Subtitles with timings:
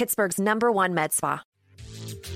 [0.00, 1.42] Pittsburgh's number one med spa.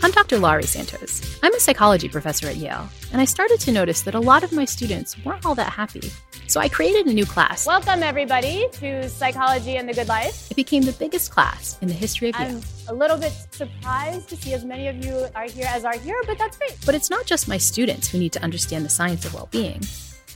[0.02, 0.38] I'm Dr.
[0.38, 1.38] Laurie Santos.
[1.42, 4.52] I'm a psychology professor at Yale, and I started to notice that a lot of
[4.52, 6.12] my students weren't all that happy.
[6.46, 7.66] So I created a new class.
[7.66, 10.50] Welcome, everybody, to Psychology and the Good Life.
[10.50, 12.48] It became the biggest class in the history of Yale.
[12.48, 15.96] I'm a little bit surprised to see as many of you are here as are
[15.96, 16.76] here, but that's great.
[16.84, 19.80] But it's not just my students who need to understand the science of well being.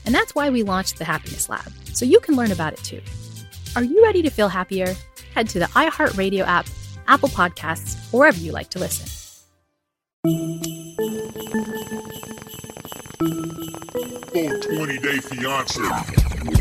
[0.07, 3.03] And that's why we launched the Happiness Lab, so you can learn about it too.
[3.77, 4.97] Are you ready to feel happier?
[5.35, 6.67] Head to the iHeartRadio app,
[7.09, 9.09] Apple Podcasts, or wherever you like to listen.
[14.79, 15.81] 20 Day Fiance.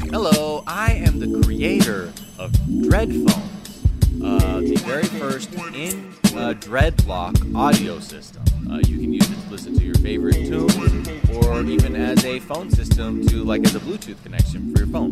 [0.09, 7.99] Hello, I am the creator of Dreadphones, uh, the very first in uh, dreadlock audio
[7.99, 8.43] system.
[8.71, 12.39] Uh, you can use it to listen to your favorite tunes, or even as a
[12.39, 15.11] phone system to like as a Bluetooth connection for your phone.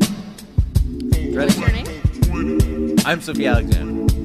[1.36, 2.96] What's your name?
[3.06, 4.25] I'm Sophia Alexis.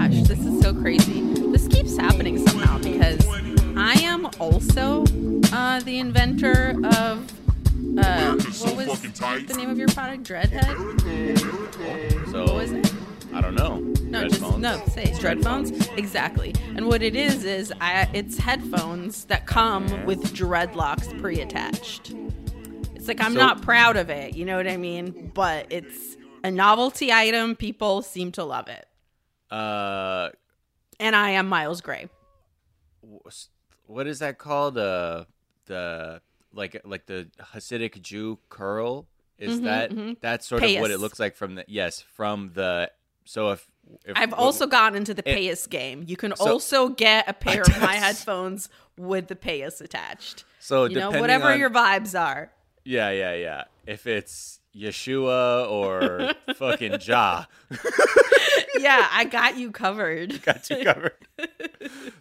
[0.00, 1.20] My gosh, this is so crazy.
[1.52, 3.20] This keeps happening somehow because
[3.76, 5.04] I am also
[5.52, 7.30] uh, the inventor of.
[7.98, 10.22] Uh, what was the name of your product?
[10.22, 11.02] Dreadhead?
[12.32, 12.90] So What was it?
[13.34, 13.80] I don't know.
[14.04, 14.82] No, just no.
[14.86, 15.94] Say It's dreadphones.
[15.98, 16.54] Exactly.
[16.76, 22.14] And what it is is, I, it's headphones that come with dreadlocks pre-attached.
[22.94, 24.34] It's like I'm So- not proud of it.
[24.34, 25.30] You know what I mean?
[25.34, 27.54] But it's a novelty item.
[27.54, 28.86] People seem to love it.
[29.50, 30.30] Uh,
[30.98, 32.08] And I am Miles Gray.
[33.86, 34.78] what is that called?
[34.78, 35.24] Uh,
[35.66, 36.20] the
[36.52, 39.06] like like the Hasidic Jew curl.
[39.38, 40.16] Is Mhm, that mhm.
[40.20, 42.90] that's sort of what it looks like from the yes from the
[43.24, 43.66] so if,
[44.04, 46.04] if I've what- also gotten into the it- Payas game.
[46.06, 48.68] You can So- also get a pair of my headphones
[48.98, 50.44] with the Payas attached.
[50.58, 52.52] so You know, whatever on- your vibes are.
[52.84, 57.46] yeah yeah yeah if it's Yeshua or fucking Jah
[58.78, 60.42] Yeah, I got you covered.
[60.44, 61.12] got you covered.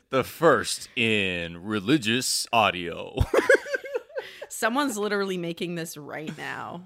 [0.10, 3.16] the first in religious audio.
[4.50, 6.84] Someone's literally making this right now.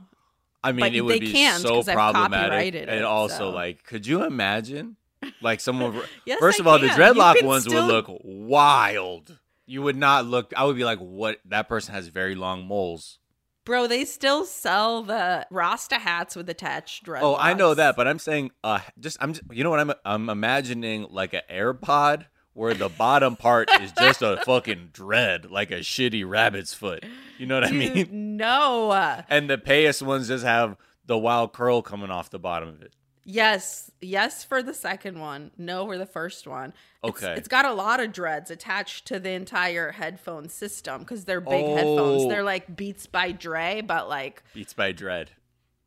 [0.63, 3.49] I mean, But it would they be can't, so problematic, and also so.
[3.49, 4.95] like, could you imagine,
[5.41, 6.01] like someone?
[6.25, 6.97] Yes, first I of all, the can.
[6.99, 9.37] Dreadlock ones still- would look wild.
[9.65, 10.53] You would not look.
[10.55, 11.39] I would be like, what?
[11.45, 13.19] That person has very long moles.
[13.65, 17.21] Bro, they still sell the Rasta hats with attached dreadlocks.
[17.21, 19.93] Oh, I know that, but I'm saying, uh, just I'm, just, you know what I'm,
[20.03, 25.71] I'm imagining like an AirPod where the bottom part is just a fucking dread, like
[25.71, 27.05] a shitty rabbit's foot.
[27.37, 28.37] You know what I mean?
[28.37, 28.91] no.
[29.29, 30.75] And the payas ones just have
[31.05, 32.93] the wild curl coming off the bottom of it.
[33.25, 35.51] Yes, yes for the second one.
[35.57, 36.73] No for the first one.
[37.03, 37.33] It's- Okay.
[37.37, 41.63] it's got a lot of dreads attached to the entire headphone system because they're big
[41.65, 41.75] Oh.
[41.75, 42.27] headphones.
[42.29, 45.31] They're like Beats by Dre, but like, Beats by Dread.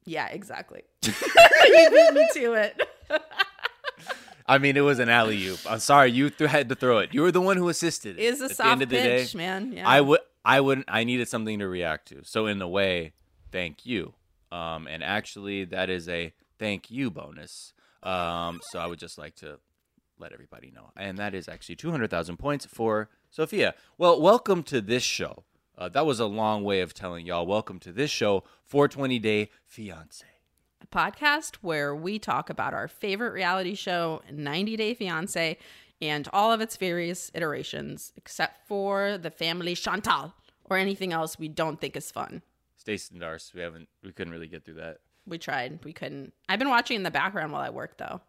[0.04, 0.82] yeah, exactly.
[1.02, 1.12] you
[1.90, 2.82] beat me to it.
[4.48, 5.58] I mean, it was an alley oop.
[5.68, 7.12] I'm sorry, you th- had to throw it.
[7.12, 8.16] You were the one who assisted.
[8.18, 8.22] It.
[8.22, 9.72] Is a At soft the day, man.
[9.72, 9.88] Yeah.
[9.88, 10.86] I would, I wouldn't.
[10.88, 12.22] I needed something to react to.
[12.24, 13.12] So in a way,
[13.50, 14.14] thank you.
[14.52, 17.72] Um, and actually, that is a thank you bonus.
[18.02, 19.58] Um, so I would just like to
[20.18, 23.74] let everybody know, and that is actually two hundred thousand points for Sophia.
[23.98, 25.44] Well, welcome to this show.
[25.76, 29.50] Uh, that was a long way of telling y'all welcome to this show, 420 Day
[29.66, 30.24] Fiance.
[30.80, 35.58] a podcast where we talk about our favorite reality show, 90 Day Fiance,
[36.00, 40.32] and all of its various iterations, except for the family Chantel
[40.64, 42.40] or anything else we don't think is fun.
[42.76, 44.98] Stacey and Darce, we haven't, we couldn't really get through that.
[45.26, 46.32] We tried, we couldn't.
[46.48, 48.20] I've been watching in the background while I work, though.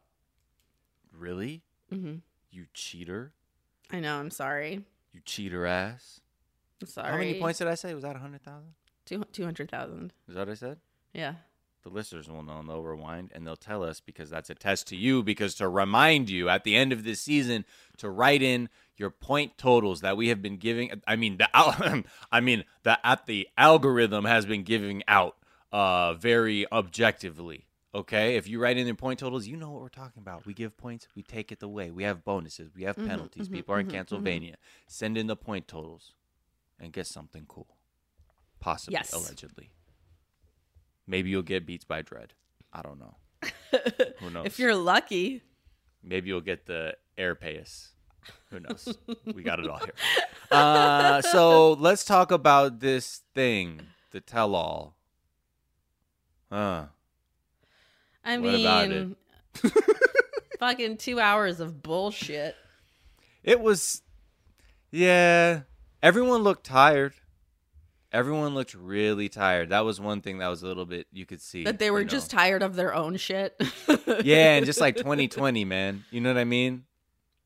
[1.17, 1.61] Really?
[1.89, 2.15] hmm
[2.51, 3.33] You cheater.
[3.91, 4.19] I know.
[4.19, 4.83] I'm sorry.
[5.13, 6.19] You cheater ass.
[6.81, 7.11] I'm sorry.
[7.11, 7.93] How many points did I say?
[7.93, 8.63] Was that 100,000?
[9.05, 10.11] Two two hundred thousand.
[10.27, 10.79] Is that what I said?
[11.13, 11.35] Yeah.
[11.83, 14.87] The listeners will know and they'll rewind and they'll tell us because that's a test
[14.87, 17.63] to you because to remind you at the end of this season
[17.99, 18.67] to write in
[18.97, 21.47] your point totals that we have been giving I mean the
[22.31, 25.37] I mean the at the algorithm has been giving out
[25.71, 27.65] uh very objectively
[27.95, 28.35] okay?
[28.35, 30.45] If you write in your point totals you know what we're talking about.
[30.45, 33.47] We give points we take it away we have bonuses we have penalties.
[33.49, 34.55] people are in Pennsylvania.
[34.87, 36.13] send in the point totals
[36.79, 37.67] and get something cool.
[38.59, 39.13] Possibly Yes.
[39.13, 39.71] allegedly.
[41.05, 42.33] Maybe you'll get beats by dread
[42.73, 43.15] i don't know.
[44.19, 44.45] Who knows?
[44.45, 45.41] If you're lucky,
[46.03, 47.89] maybe you'll get the air payas
[48.51, 48.97] Who knows?
[49.33, 49.93] we got it all here.
[50.51, 53.81] Uh, so let's talk about this thing,
[54.11, 54.96] the tell-all.
[56.51, 56.85] Huh.
[58.23, 59.15] I What mean,
[60.59, 62.55] fucking two hours of bullshit.
[63.43, 64.01] It was,
[64.91, 65.61] yeah.
[66.03, 67.13] Everyone looked tired.
[68.11, 69.69] Everyone looked really tired.
[69.69, 71.99] That was one thing that was a little bit you could see That they were
[71.99, 72.09] you know.
[72.09, 73.61] just tired of their own shit.
[74.23, 76.05] yeah, and just like 2020, man.
[76.11, 76.85] You know what I mean?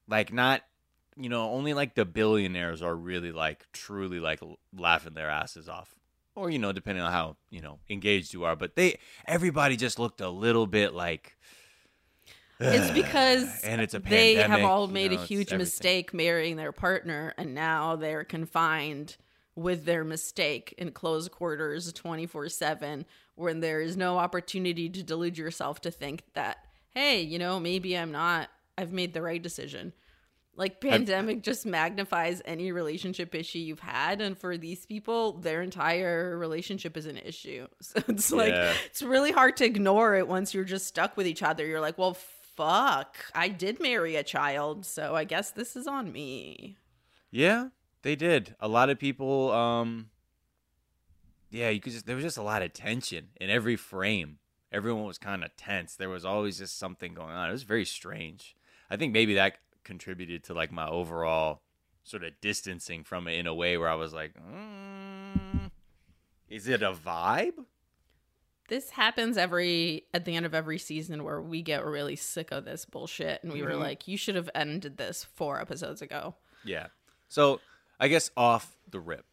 [0.07, 0.61] Like not,
[1.15, 4.39] you know, only like the billionaires are really like truly like
[4.75, 5.95] laughing their asses off,
[6.35, 8.55] or you know, depending on how you know engaged you are.
[8.55, 11.37] But they, everybody just looked a little bit like.
[12.63, 16.13] It's because and it's a they have pandemic, all you made know, a huge mistake
[16.13, 19.17] marrying their partner, and now they're confined
[19.55, 23.05] with their mistake in close quarters 24 7,
[23.35, 26.57] when there is no opportunity to delude yourself to think that,
[26.91, 29.93] hey, you know, maybe I'm not, I've made the right decision.
[30.61, 34.21] Like, pandemic just magnifies any relationship issue you've had.
[34.21, 37.65] And for these people, their entire relationship is an issue.
[37.81, 38.73] So it's like, Yeah.
[38.85, 41.65] it's really hard to ignore it once you're just stuck with each other.
[41.65, 42.13] You're like, well,
[42.55, 46.77] fuck, I did marry a child, so I guess this is on me.
[47.31, 47.69] Yeah,
[48.03, 48.55] they did.
[48.59, 49.51] A lot of people.
[49.51, 50.09] um
[51.49, 52.05] Yeah, you could just.
[52.05, 54.37] There was just a lot of tension in every frame.
[54.71, 55.95] Everyone was kind of tense.
[55.95, 57.49] There was always just something going on.
[57.49, 58.55] It was very strange.
[58.91, 59.53] I think maybe that
[59.83, 61.61] contributed to like my overall
[62.03, 65.69] sort of distancing from it in a way where I was like, mm,
[66.49, 67.65] is it a vibe?
[68.67, 72.63] This happens every at the end of every season where we get really sick of
[72.65, 73.79] this bullshit and we were Mhm.
[73.79, 76.35] like, you should have ended this four episodes ago.
[76.63, 76.87] Yeah.
[77.27, 77.59] So
[77.99, 79.25] I guess off the rip,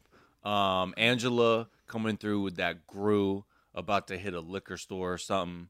[0.44, 5.68] um, Angela coming through with that grew about to hit a liquor store or something,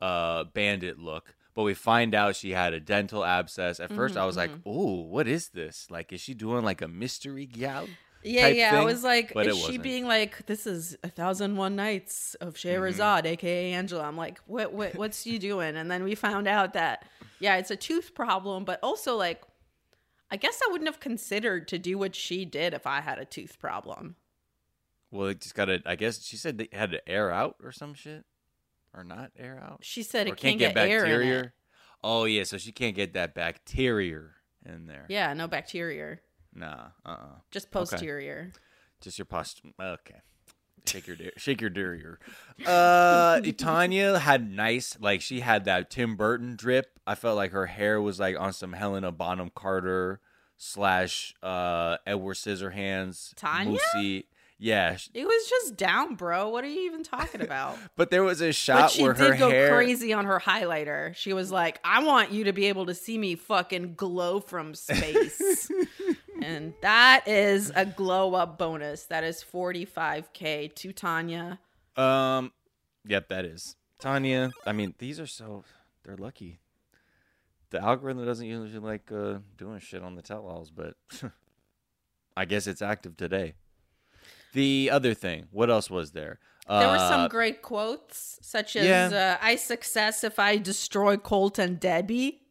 [0.00, 1.34] uh, bandit look.
[1.54, 3.80] But we find out she had a dental abscess.
[3.80, 4.68] At 1st I was like, mm-hmm.
[4.68, 5.90] "Ooh, what is this?
[5.90, 7.86] Like, is she doing like a mystery gal?"
[8.22, 8.78] Yeah, yeah.
[8.78, 9.82] I was like, but is she wasn't.
[9.82, 13.32] being like, this is a thousand one nights of Scheherazade, mm-hmm.
[13.32, 14.04] aka Angela?
[14.04, 15.76] I'm like, what, what, what's you doing?
[15.76, 17.06] And then we found out that,
[17.38, 19.42] yeah, it's a tooth problem, but also like,
[20.30, 23.24] I guess I wouldn't have considered to do what she did if I had a
[23.24, 24.16] tooth problem.
[25.10, 25.82] Well, it just gotta.
[25.84, 28.24] I guess she said they had to air out or some shit,
[28.94, 29.78] or not air out.
[29.82, 31.52] She said or it can't, get, air in it.
[32.02, 34.22] Oh yeah, so she can't get that bacteria
[34.64, 35.06] in there.
[35.08, 36.18] Yeah, no bacteria,
[36.54, 36.88] Nah.
[37.04, 37.08] Uh.
[37.08, 37.16] uh
[37.50, 37.72] just Okay.
[37.72, 38.52] posterior.
[39.00, 39.68] Just your posture.
[39.80, 40.20] Okay.
[40.86, 42.18] Shake your shake your derriere.
[42.66, 46.98] Uh, Tania had nice, like she had that Tim Burton drip.
[47.06, 50.20] I felt like her hair was like on some Helena Bonham Carter
[50.58, 53.34] slash uh Edward Scissorhands.
[53.34, 53.78] Tania?
[53.94, 54.24] Moosey.
[54.62, 56.50] Yeah, It was just down, bro.
[56.50, 57.78] What are you even talking about?
[57.96, 59.74] but there was a But shot she where did her go hair.
[59.74, 61.14] crazy on her highlighter.
[61.16, 64.74] She was like, I want you to be able to see me fucking glow from
[64.74, 65.70] space.
[66.42, 69.04] and that is a glow up bonus.
[69.06, 71.58] That is 45K to Tania.
[71.96, 72.52] Um,
[73.06, 74.50] yep, that is Tania.
[74.66, 75.64] I mean, these are so
[76.04, 76.58] they're lucky.
[77.70, 80.96] The algorithm doesn't usually like uh, doing shit on the tell-alls, but
[82.36, 83.54] I guess it's active today.
[84.52, 86.38] The other thing, what else was there?
[86.68, 89.38] There were Uh, some great quotes, such as yeah.
[89.40, 92.42] uh, I success if I destroy Colt and Debbie.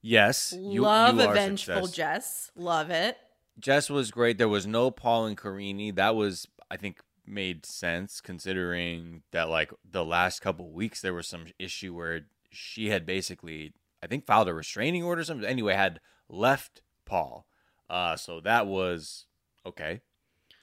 [0.00, 0.52] yes.
[0.58, 1.94] you- Love you are Avengeful success.
[1.96, 2.50] Jess.
[2.56, 3.18] Love it.
[3.58, 4.38] Jess was great.
[4.38, 5.90] There was no Paul and Carini.
[5.90, 11.26] That was, I think, made sense considering that like the last couple weeks there was
[11.26, 13.72] some issue where she had basically,
[14.02, 15.20] I think, filed a restraining order.
[15.20, 17.46] or Something anyway had left Paul.
[17.88, 19.26] Uh, so that was
[19.64, 20.00] okay.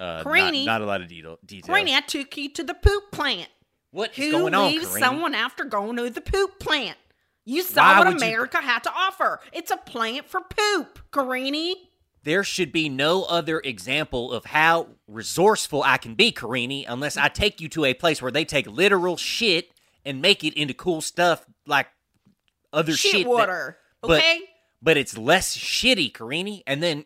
[0.01, 0.65] Uh, not- Carini.
[0.65, 1.38] not, a lot of detail.
[1.62, 3.50] Granny, I took you to the poop plant.
[3.91, 5.01] What Who going on, leaves Carini?
[5.05, 6.98] someone after going to the poop plant?
[7.46, 9.39] You saw Why what would you- America had to offer.
[9.51, 11.89] It's a plant for poop, Carini.
[12.24, 17.27] There should be no other example of how resourceful I can be, Carini, unless I
[17.29, 19.72] take you to a place where they take literal shit
[20.05, 21.88] and make it into cool stuff like
[22.74, 23.24] other Shit shit.
[23.25, 23.77] that- water.
[24.01, 24.39] but- Okay?
[24.81, 27.05] but it's less shitty, Carini, and then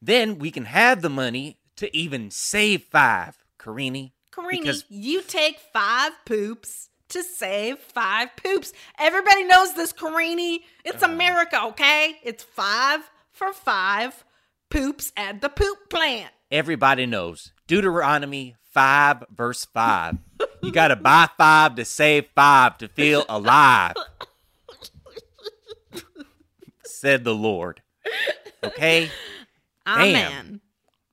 [0.00, 4.12] then we can have the money to even save five, Karini.
[4.30, 8.72] Carini, because- you take five poops to save five poops.
[8.98, 10.60] Everybody knows this, Karini.
[10.84, 11.12] It's Uh-huh.
[11.12, 12.18] America, okay?
[12.22, 14.24] It's five for five
[14.70, 16.32] poops at the poop plant.
[16.50, 20.18] Everybody knows Deuteronomy five verse five.
[20.62, 23.94] You got to buy five to save five to feel alive.
[26.84, 27.82] Said the Lord.
[28.62, 29.10] Okay.
[29.86, 30.60] Amen.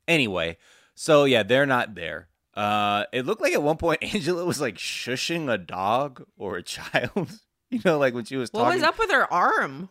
[0.08, 0.58] Anyway,
[0.96, 2.28] so yeah, they're not there.
[2.54, 6.64] Uh, it looked like at one point Angela was like shushing a dog or a
[6.64, 7.32] child.
[7.74, 8.82] You know, like when she was What talking.
[8.82, 9.88] was up with her arm?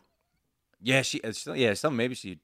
[0.83, 1.19] Yeah, she.
[1.23, 2.41] uh, Yeah, some maybe she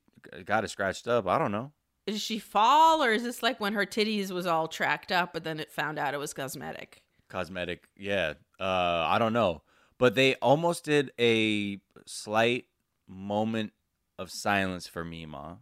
[0.46, 1.26] got it scratched up.
[1.26, 1.73] I don't know.
[2.06, 5.44] Did she fall, or is this like when her titties was all tracked up, but
[5.44, 7.02] then it found out it was cosmetic?
[7.28, 8.32] Cosmetic, yeah.
[8.58, 9.61] Uh, I don't know,
[9.99, 12.64] but they almost did a slight
[13.06, 13.73] moment
[14.18, 15.58] of silence for Mima,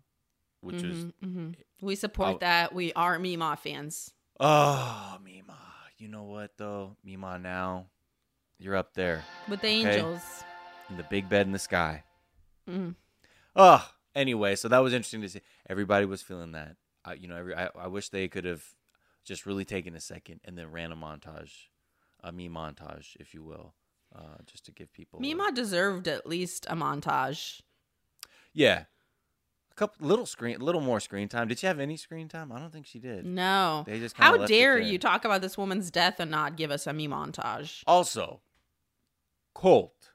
[0.64, 2.74] which was hmm We support that.
[2.74, 4.10] We are Mima fans.
[4.40, 5.56] oh Mima.
[5.98, 7.38] You know what though, Mima?
[7.38, 7.86] Now
[8.58, 9.98] you're up there With the Okay.
[9.98, 10.22] angels.
[10.90, 12.02] in the big bed in the sky.
[12.68, 12.94] Mhm.
[13.56, 15.40] Oh, anyway, so that was interesting to see.
[15.68, 16.76] Everybody was feeling that.
[17.04, 18.64] I, you know, every, I, I wish they could have
[19.24, 21.68] just really taken a second and then ran a montage,
[22.22, 23.74] a me montage, if you will,
[24.14, 25.18] uh, just to give people.
[25.18, 27.60] a- Mima deserved at least a montage.
[28.52, 28.84] yeah,
[29.74, 31.48] a couple little screen, little more screen time.
[31.48, 32.52] Did she have any screen time?
[32.52, 33.24] I don't think she did.
[33.26, 33.84] No.
[33.86, 36.92] They just How dare you talk about this woman's death and not give us a
[36.92, 37.82] me montage?
[37.86, 38.40] Also,
[39.54, 40.10] Colt,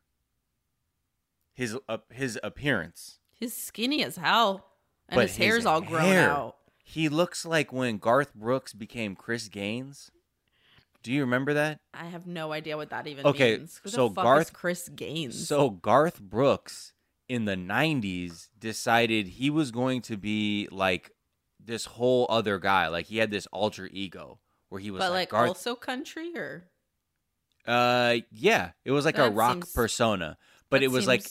[1.54, 3.20] his uh, his appearance.
[3.34, 4.66] He's skinny as hell.
[5.08, 6.56] And But his hair's all grown hair- out.
[6.84, 10.12] He looks like when Garth Brooks became Chris Gaines.
[11.04, 11.80] Do you remember that?
[11.94, 13.80] I have no idea what that even Okay, means.
[13.84, 15.48] Who so the fuck Garth- is Chris Gaines?
[15.48, 16.94] So Garth Brooks
[17.30, 21.12] in the 90s decided he was going to be like
[21.64, 22.88] this whole other guy.
[22.88, 26.36] Like he had this alter ego where he was but like, like, Garth also country
[26.36, 26.66] or
[27.66, 30.38] uh yeah, it was like a rock seems- persona,
[30.70, 31.26] but it was like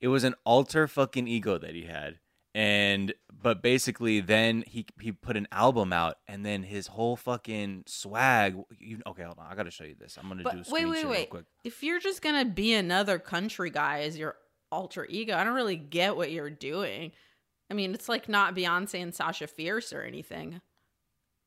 [0.00, 2.18] it was an alter fucking ego that he had.
[2.52, 7.84] And but basically then he he put an album out and then his whole fucking
[7.86, 9.46] swag you, okay, hold on.
[9.48, 10.18] I got to show you this.
[10.20, 11.44] I'm going to do a wait, wait, wait.
[11.62, 14.34] If you're just gonna be another country guy as your
[14.72, 17.12] alter ego, I don't really get what you're doing.
[17.70, 20.60] I mean, it's like not Beyonce and Sasha Fierce or anything.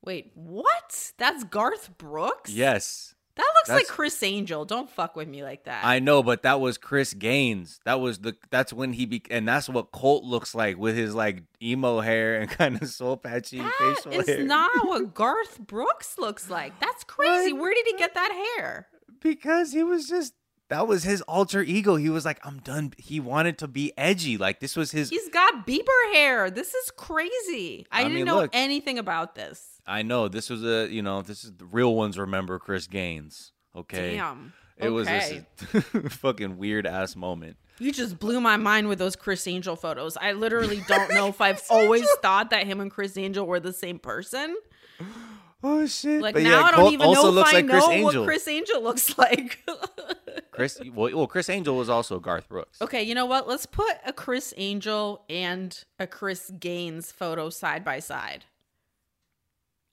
[0.06, 1.12] Wait, what?
[1.18, 2.52] That's Garth Brooks?
[2.52, 3.16] Yes.
[3.36, 4.64] That looks like Criss Angel.
[4.64, 5.84] Don't fuck with me like that.
[5.84, 7.80] I know, but that was Chris Gaines.
[7.84, 11.16] That was the that's when he be and that's what Colt looks like with his
[11.16, 14.44] like emo hair and kind of soul patchy That facial is hair.
[14.44, 16.80] not what Garth Brooks looks like.
[16.80, 17.54] That's crazy.
[17.54, 18.88] Where did he get that hair?
[19.20, 20.34] because he was just
[20.70, 21.96] that was his alter ego.
[21.96, 22.94] He was like, I'm done.
[22.98, 24.38] He wanted to be edgy.
[24.38, 25.10] Like this was his.
[25.10, 26.50] He's got Bieber hair.
[26.50, 27.86] This is crazy.
[27.92, 28.52] I, I didn't mean, know look.
[28.54, 29.82] anything about this.
[29.86, 33.52] I know this was a you know this is the real ones remember Chris Gaines.
[33.76, 34.54] Okay, Damn.
[34.78, 35.46] it was Okay.
[35.72, 35.84] this
[36.16, 37.58] fucking weird ass moment.
[37.80, 40.16] You just blew my mind with those Criss Angel photos.
[40.16, 43.74] I literally don't know if I've always thought that him and Criss Angel were the
[43.74, 44.56] same person.
[45.64, 46.22] Oh shit!
[46.22, 48.22] Like But now yeah, I don't Colt even know if I like Criss know Angel.
[48.22, 49.60] what Criss Angel looks like.
[50.54, 52.82] Chris, well, well, Criss Angel was also Garth Brooks.
[52.82, 53.48] okay, you know what?
[53.48, 58.46] Let's put a Criss Angel and a Chris Gaines photo side by side.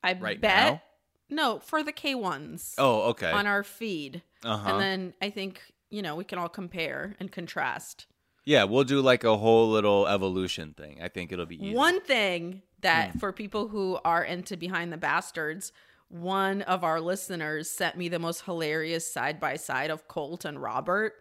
[0.03, 0.83] I Right bet
[1.29, 3.31] no for the K ones Oh, okay.
[3.31, 4.71] on our feed, Uh-huh.
[4.71, 8.07] and then I think you know we can all compare and contrast.
[8.47, 11.01] Yeah, we'll do like a whole little evolution thing.
[11.03, 11.75] I think it'll be easy.
[11.75, 13.19] One thing that Hmm.
[13.19, 15.73] for people who are into Behind the Bastards,
[16.11, 20.61] one of our listeners sent me the most hilarious side by side of Colt and
[20.61, 21.15] Robert,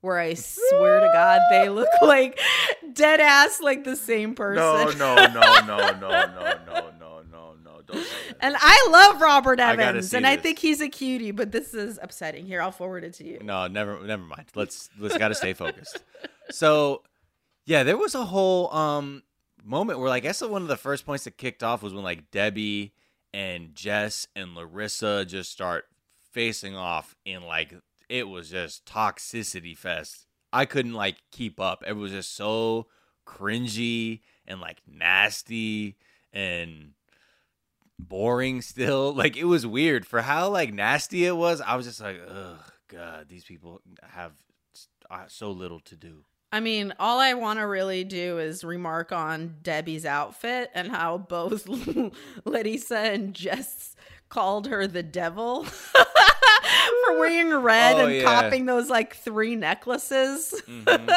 [0.00, 2.38] where I swear to God they look like
[2.92, 4.62] dead ass like the same person.
[4.62, 7.80] no, no, no, no, no, no, no, no, no, no.
[7.84, 8.36] Don't say that.
[8.40, 11.98] And I love Robert Evans, see and I think he's a cutie, but this is
[12.00, 12.46] upsetting.
[12.46, 13.40] Here, I'll forward it to you.
[13.42, 14.46] No, never, never mind.
[14.54, 16.02] Let's let's got to stay focused.
[16.50, 17.02] So,
[17.64, 19.24] yeah, there was a whole um
[19.64, 22.04] moment where, like, I guess one of the first points that kicked off was when
[22.04, 22.92] like Debbie
[23.36, 25.84] and Jess and Larissa just start
[26.32, 27.74] facing off in like
[28.08, 30.26] it was just toxicity fest.
[30.54, 31.84] I couldn't like keep up.
[31.86, 32.86] It was just so
[33.26, 35.98] cringy and like nasty
[36.32, 36.92] and
[37.98, 39.12] boring still.
[39.16, 41.60] Like it was weird for how like nasty it was.
[41.60, 44.32] I was just like, ugh, god, these people have
[45.10, 46.24] uh, so little to do.
[46.56, 51.18] I mean, all I want to really do is remark on Debbie's outfit and how
[51.18, 51.68] both
[52.46, 53.94] Larissa and Jess
[54.30, 55.64] called her the devil
[57.04, 58.22] for wearing red Oh, and yeah.
[58.22, 60.54] copping those like three necklaces.
[60.66, 61.14] Mhm.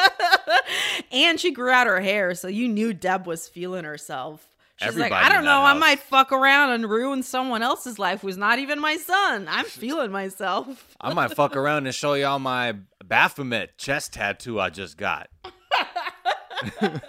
[1.13, 4.45] and she grew out her hair, so you knew Deb was feeling herself.
[4.77, 8.21] She's Everybody like, I don't know, I might fuck around and ruin someone else's life
[8.21, 9.47] who's not even my son.
[9.49, 10.95] I'm feeling myself.
[11.01, 12.75] I might fuck around and show y'all my
[13.09, 15.29] Baphomet chest tattoo I just got.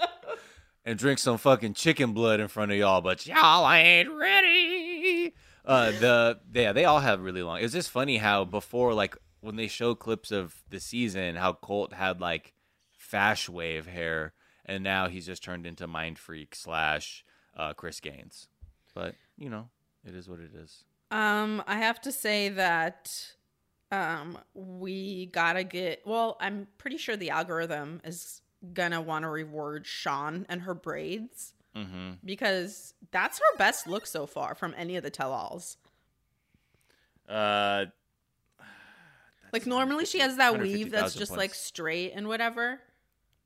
[0.85, 5.35] and drink some fucking chicken blood in front of y'all, but y'all ain't ready.
[5.63, 7.61] Uh, the yeah, they all have really long.
[7.61, 11.93] It's just funny how before, like when they show clips of the season, how Colt
[11.93, 12.55] had like
[12.97, 14.33] fash wave hair,
[14.65, 18.49] and now he's just turned into Mind Freak slash uh, Chris Gaines.
[18.95, 19.69] But you know,
[20.03, 20.85] it is what it is.
[21.11, 23.35] Um, I have to say that
[23.93, 28.43] um we gotta get well, I'm pretty sure the algorithm is
[28.75, 32.15] gonna want to reward Shaun and her braids Mm-hmm.
[32.25, 35.77] because that's her best look so far from any of the tell-alls.
[37.29, 37.87] Uh,
[39.53, 42.81] Like normally she has that weave that's 150,000 just like straight and whatever.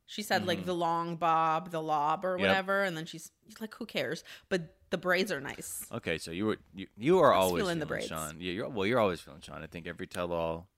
[0.06, 0.66] She said like Mhm.
[0.66, 2.46] the long bob, the lob or Yep.
[2.46, 5.84] whatever, and then she's like, "Who cares?" But the braids are nice.
[5.92, 8.06] okay, so you were you, you are always feeling feeling, the braids.
[8.06, 8.36] Shaun.
[8.38, 8.86] Yeah, you're well.
[8.86, 9.62] You're always feeling Shaun.
[9.62, 10.68] I think every tell all.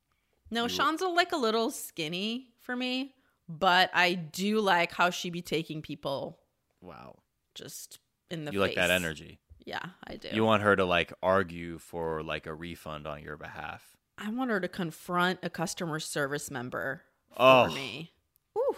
[0.50, 3.12] No, Shaun's a, like a little skinny for me,
[3.49, 6.38] but I do like how she be taking people
[6.80, 7.16] Wow,
[7.54, 7.99] just
[8.30, 9.40] in the you like that energy.
[9.64, 9.85] Yeah.
[10.06, 10.28] I do.
[10.32, 13.82] You want her to like argue for like a refund on your behalf.
[14.16, 17.02] I want her to confront a customer service member
[17.37, 17.75] for Oh.
[17.75, 18.12] me.
[18.56, 18.76] Ooh.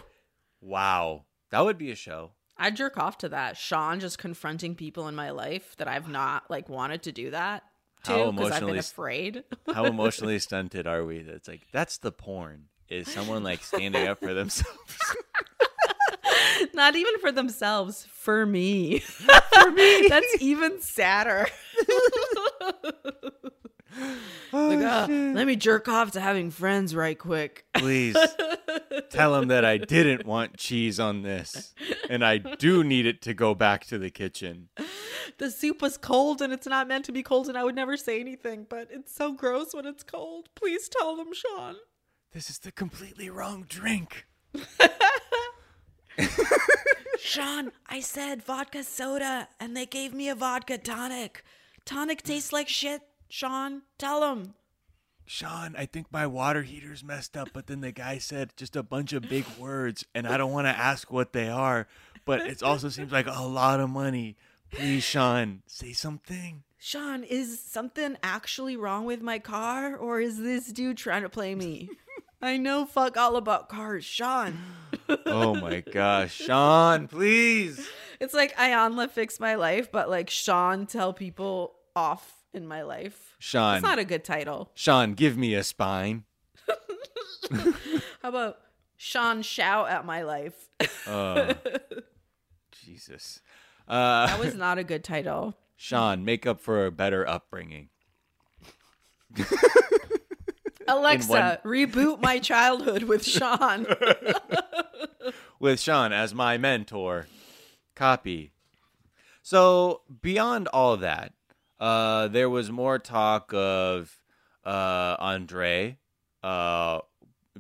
[0.60, 2.32] Wow, that would be a show.
[2.58, 3.56] I jerk off to that.
[3.56, 7.62] Shaun just confronting people in my life that I've not like wanted to do that
[8.04, 9.44] to How because I've been emotionally- afraid.
[9.72, 11.22] How emotionally stunted are we?
[11.22, 12.64] That's like that's the porn.
[12.88, 14.98] Is someone like standing up for themselves?
[16.74, 18.98] not even for themselves, for me.
[19.00, 20.06] for me.
[20.08, 21.46] That's even sadder.
[24.50, 27.66] Like, ah, let me jerk off to having friends right quick.
[27.74, 28.16] Please
[29.10, 31.74] tell him that I didn't want cheese on this,
[32.08, 34.70] and I do need it to go back to the kitchen.
[35.36, 37.96] the soup was cold and it's not meant to be cold, and I would never
[37.96, 40.48] say anything, but it's so gross when it's cold.
[40.54, 41.76] Please tell them, Shaun.
[42.32, 44.26] This is the completely wrong drink.
[47.18, 51.42] Shaun, I said vodka soda and they gave me a vodka tonic.
[51.84, 53.82] Tonic tastes like shit, Shaun.
[53.98, 54.54] Tell them.
[55.26, 58.82] Shaun, I think my water heater's messed up, but then the guy said just a
[58.82, 61.86] bunch of big words, and I don't want to ask what they are,
[62.24, 64.36] but it also seems like a lot of money.
[64.70, 66.62] Please, Shaun, say something.
[66.78, 71.54] Shaun, is something actually wrong with my car or is this dude trying to play
[71.54, 71.90] me?
[72.42, 74.56] I know fuck all about cars, Shaun.
[75.26, 77.86] Oh my gosh, Shaun, please.
[78.20, 83.34] It's like Iyanla fix my life, but like Shaun tell people off in my life.
[83.38, 84.70] Shaun, It's not a good title.
[84.74, 86.24] Shaun, give me a spine.
[87.50, 88.58] How about
[88.98, 90.68] Shaun shout at my life?
[91.06, 91.54] Uh,
[92.72, 93.40] Jesus.
[93.86, 95.54] Uh, That was not a good title.
[95.76, 97.88] Shaun, make up for a better upbringing.
[100.88, 103.86] Alexa, reboot my childhood with Shaun.
[105.60, 107.26] with Shaun as my mentor.
[107.94, 108.52] Copy.
[109.42, 111.34] So beyond all that,
[111.80, 114.20] uh, there was more talk of
[114.64, 115.98] uh, Andrei
[116.42, 117.00] uh,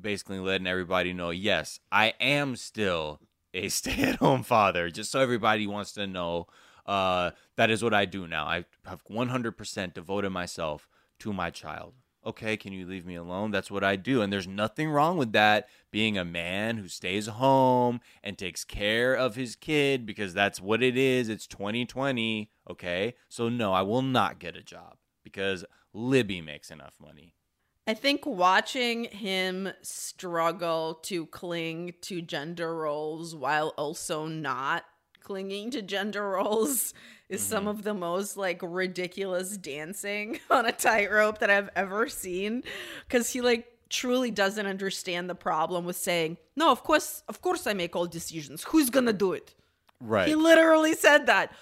[0.00, 3.20] basically letting everybody know, yes, I am still
[3.54, 4.90] a stay-at-home father.
[4.90, 6.46] Just so everybody wants to know,
[6.86, 8.46] uh, that is what I do now.
[8.46, 10.88] I have 100% devoted myself
[11.20, 11.94] to my child.
[12.28, 13.52] Okay, can you leave me alone?
[13.52, 14.20] That's what I do.
[14.20, 19.14] And there's nothing wrong with that being a man who stays home and takes care
[19.14, 21.30] of his kid because that's what it is.
[21.30, 22.50] It's 2020.
[22.68, 25.64] Okay, so no, I will not get a job because
[25.94, 27.32] Libby makes enough money.
[27.86, 34.84] I think watching him struggle to cling to gender roles while also not
[35.20, 36.92] clinging to gender roles
[37.28, 42.62] is some of the most like ridiculous dancing on a tightrope that I've ever seen
[43.08, 47.66] cuz he like truly doesn't understand the problem with saying, "No, of course, of course
[47.66, 48.64] I make all decisions.
[48.64, 49.54] Who's going to do it?"
[50.00, 50.28] Right.
[50.28, 51.52] He literally said that.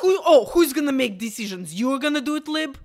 [0.00, 0.10] Who?
[0.26, 1.72] Oh, who's gonna make decisions?
[1.78, 2.76] You're gonna do it, Lib?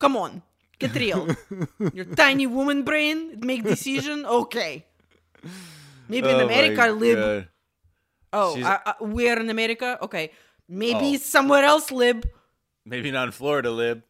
[0.00, 0.42] Come on,
[0.80, 1.28] get real.
[1.94, 4.26] Your tiny woman brain make decision.
[4.26, 4.84] Okay.
[6.08, 7.16] Maybe in Oh my America, Lib.
[7.18, 7.48] God.
[8.32, 9.96] Oh, She's- uh, uh, we're in America.
[10.02, 10.32] Okay.
[10.68, 11.18] Maybe Oh.
[11.18, 12.28] somewhere else, Lib.
[12.84, 14.02] Maybe not in Florida, Lib.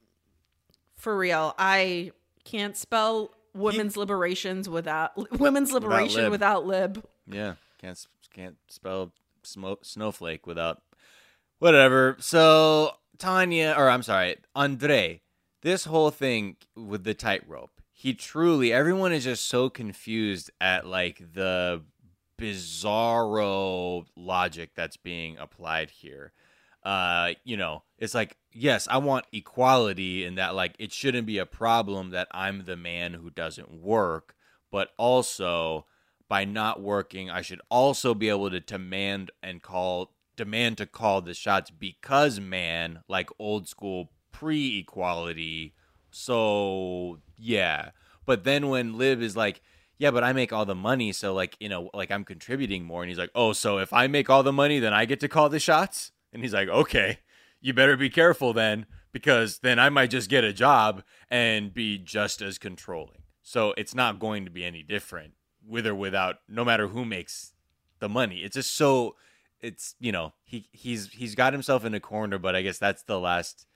[0.97, 2.13] For real, I
[2.45, 6.31] can't spell women's liberations without women's liberation lib.
[6.31, 7.05] without lib.
[7.31, 9.13] Yeah, can't can't spell
[9.45, 10.83] smo- snowflake without
[11.59, 12.17] whatever.
[12.21, 15.23] So Tania, or I'm sorry, Andrei,
[15.63, 21.19] this whole thing with the tightrope, he truly, everyone is just so confused at like
[21.35, 21.83] the
[22.39, 26.33] bizarro logic that's being applied here.
[26.87, 31.39] Uh, you know, it's like, yes, I want equality in that, like, it shouldn't be
[31.39, 34.37] a problem that I'm the man who doesn't work,
[34.71, 35.87] but also
[36.29, 41.23] by not working, I should also be able to demand and call demand to call
[41.23, 45.75] the shots because man, like old school pre equality.
[46.13, 47.91] So yeah.
[48.27, 49.61] But then when Lib is like,
[49.99, 53.03] yeah, but I make all the money, so like, you know, like I'm contributing more,
[53.03, 55.29] and he's like, oh, so if I make all the money, then I get to
[55.29, 56.13] call the shots?
[56.37, 57.21] And he's like, okay,
[57.63, 61.97] you better be careful then, because then I might just get a job and be
[61.97, 63.23] just as controlling.
[63.43, 65.33] So it's not going to be any different
[65.67, 67.55] with or without, no matter who makes
[68.01, 68.41] the money.
[68.41, 69.17] It's just so
[69.63, 73.03] it's you know he he's he's got himself in a corner, but I guess that's
[73.03, 73.67] the last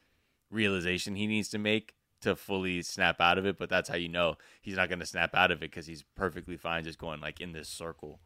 [0.51, 3.57] realization he needs to make to fully snap out of it.
[3.57, 6.05] But that's how you know he's not going to snap out of it because he's
[6.15, 8.21] perfectly fine just going like in this circle.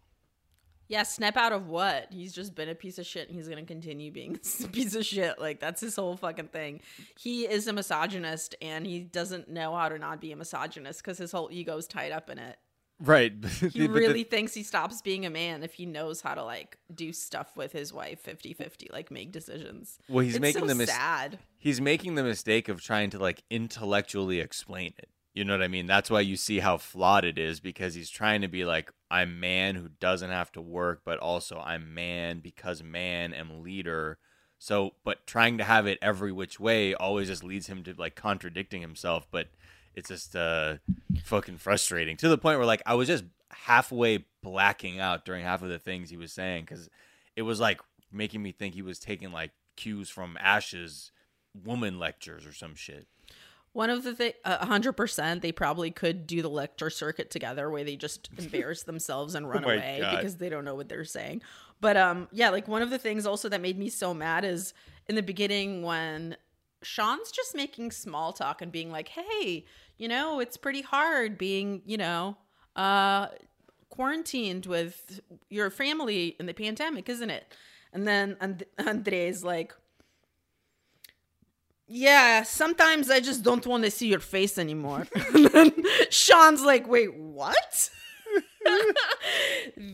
[0.94, 2.07] Yeah, snap out of what?
[2.12, 5.04] He's just been a piece of shit and he's gonna continue being a piece of
[5.04, 5.40] shit.
[5.40, 6.83] Like that's his whole fucking thing.
[7.18, 11.18] He is a misogynist and he doesn't know how to not be a misogynist because
[11.18, 12.59] his whole ego is tied up in it.
[13.00, 13.33] Right.
[13.72, 17.12] He really thinks he stops being a man if he knows how to like do
[17.12, 19.98] stuff with his wife 50-50, like make decisions.
[20.09, 21.40] Well, he's It's making so the mis- sad.
[21.59, 25.09] he's making the mistake of trying to like intellectually explain it.
[25.34, 25.86] You know what I mean?
[25.86, 29.40] That's why you see how flawed it is because he's trying to be like, I'm
[29.40, 34.18] man who doesn't have to work, but also I'm man because man am leader.
[34.60, 38.14] So, but trying to have it every which way always just leads him to like
[38.14, 39.26] contradicting himself.
[39.28, 39.48] But
[39.96, 40.76] it's just uh,
[41.24, 45.62] fucking frustrating to the point where like I was just halfway blacking out during half
[45.62, 46.88] of the things he was saying because
[47.34, 47.80] it was like
[48.12, 51.10] making me think he was taking like cues from Ash's
[51.64, 53.08] woman lectures or some shit.
[53.74, 57.68] One of the thing, a hundred percent, they probably could do the lecture circuit together,
[57.68, 60.16] where they just embarrass themselves and run Oh away God.
[60.16, 61.42] because they don't know what they're saying.
[61.80, 64.72] But um, yeah, like one of the things also that made me so mad is
[65.08, 66.37] in the beginning when
[66.82, 69.64] Shaun's just making small talk and being like, "Hey,
[69.98, 72.37] you know, it's pretty hard being, you know,
[72.76, 73.26] uh,
[73.90, 77.52] quarantined with your family in the pandemic, isn't it?"
[77.92, 79.74] And then and Andrei's like,
[81.86, 85.06] yeah, sometimes I just don't want to see your face anymore.
[85.34, 85.72] and then
[86.10, 87.90] Shaun's like, wait, what?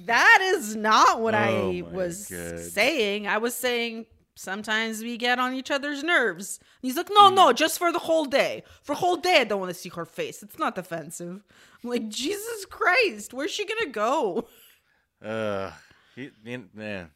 [0.06, 2.58] that is not what Oh I was God.
[2.60, 3.26] saying.
[3.26, 6.58] I was saying sometimes we get on each other's nerves.
[6.60, 7.34] And he's like, no, Hmm.
[7.34, 8.62] no, just for the whole day.
[8.82, 10.42] For a whole day, I don't want to see her face.
[10.42, 11.42] It's not offensive.
[11.82, 14.48] I'm like, Jesus Christ, where's she going to go?
[15.22, 15.70] Uh,
[16.14, 16.30] he,
[16.74, 17.10] man,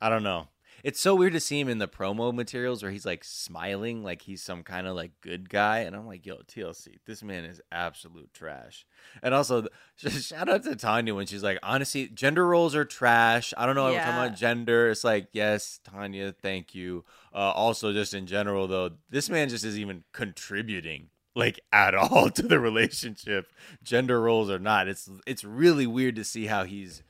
[0.00, 0.48] I don't know.
[0.86, 4.22] It's so weird to see him in the promo materials where he's like smiling like
[4.22, 7.60] he's some kind of like good guy, and I'm like, yo, TLC, this man is
[7.72, 8.86] absolute trash.
[9.20, 13.52] And also, shout out to Tania when she's like, honestly, gender roles are trash.
[13.56, 13.88] I don't know.
[13.88, 14.04] Yeah.
[14.04, 14.88] talking about gender.
[14.88, 17.04] It's like, yes, Tania, thank you.
[17.34, 22.30] Uh, also, just in general though, this man just isn't even contributing like at all
[22.34, 23.50] to the relationship,
[23.82, 24.86] gender roles or not.
[24.86, 27.02] It's it's really weird to see how he's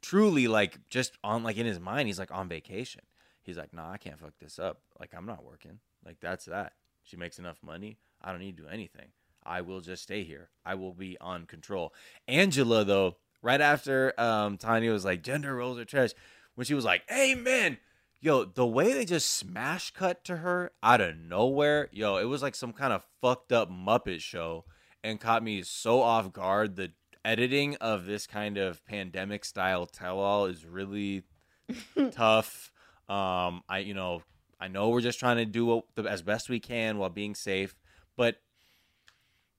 [0.00, 3.02] truly like just on like in his mind he's like on vacation.
[3.42, 4.80] He's like nah i can't fuck this up.
[4.98, 5.78] Like i'm not working.
[6.04, 6.72] Like that's that.
[7.02, 7.98] She makes enough money.
[8.22, 9.08] I don't need to do anything.
[9.44, 10.50] I will just stay here.
[10.64, 11.94] I will be on control.
[12.26, 16.10] Angela though right after um tania was like gender roles are trash
[16.54, 17.78] when she was like amen
[18.20, 22.42] yo the way they just smash cut to her out of nowhere yo it was
[22.42, 24.64] like some kind of fucked up muppet show
[25.04, 26.90] and caught me so off guard the
[27.26, 31.24] editing of this kind of pandemic style tell all is really
[32.12, 32.72] tough.
[33.08, 34.22] Um, I you know
[34.60, 37.34] I know we're just trying to do what, the, as best we can while being
[37.34, 37.76] safe,
[38.16, 38.36] but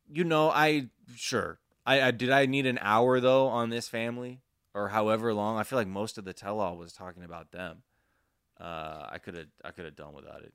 [0.10, 4.42] you know I sure I, I did I need an hour though on this family
[4.74, 5.58] or however long.
[5.58, 7.84] I feel like most of the tell all was talking about them.
[8.60, 10.54] Uh, I could have I could have done without it.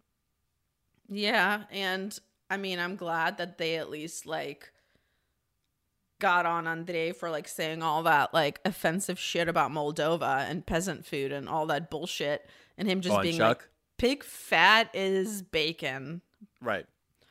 [1.08, 4.72] Yeah, and I mean, I'm glad that they at least like
[6.22, 11.04] got on Andrei for like saying all that like offensive shit about Moldova and peasant
[11.04, 15.42] food and all that bullshit, and him just Oh, and being like, "Pig fat is
[15.42, 16.22] bacon."
[16.60, 16.86] Right.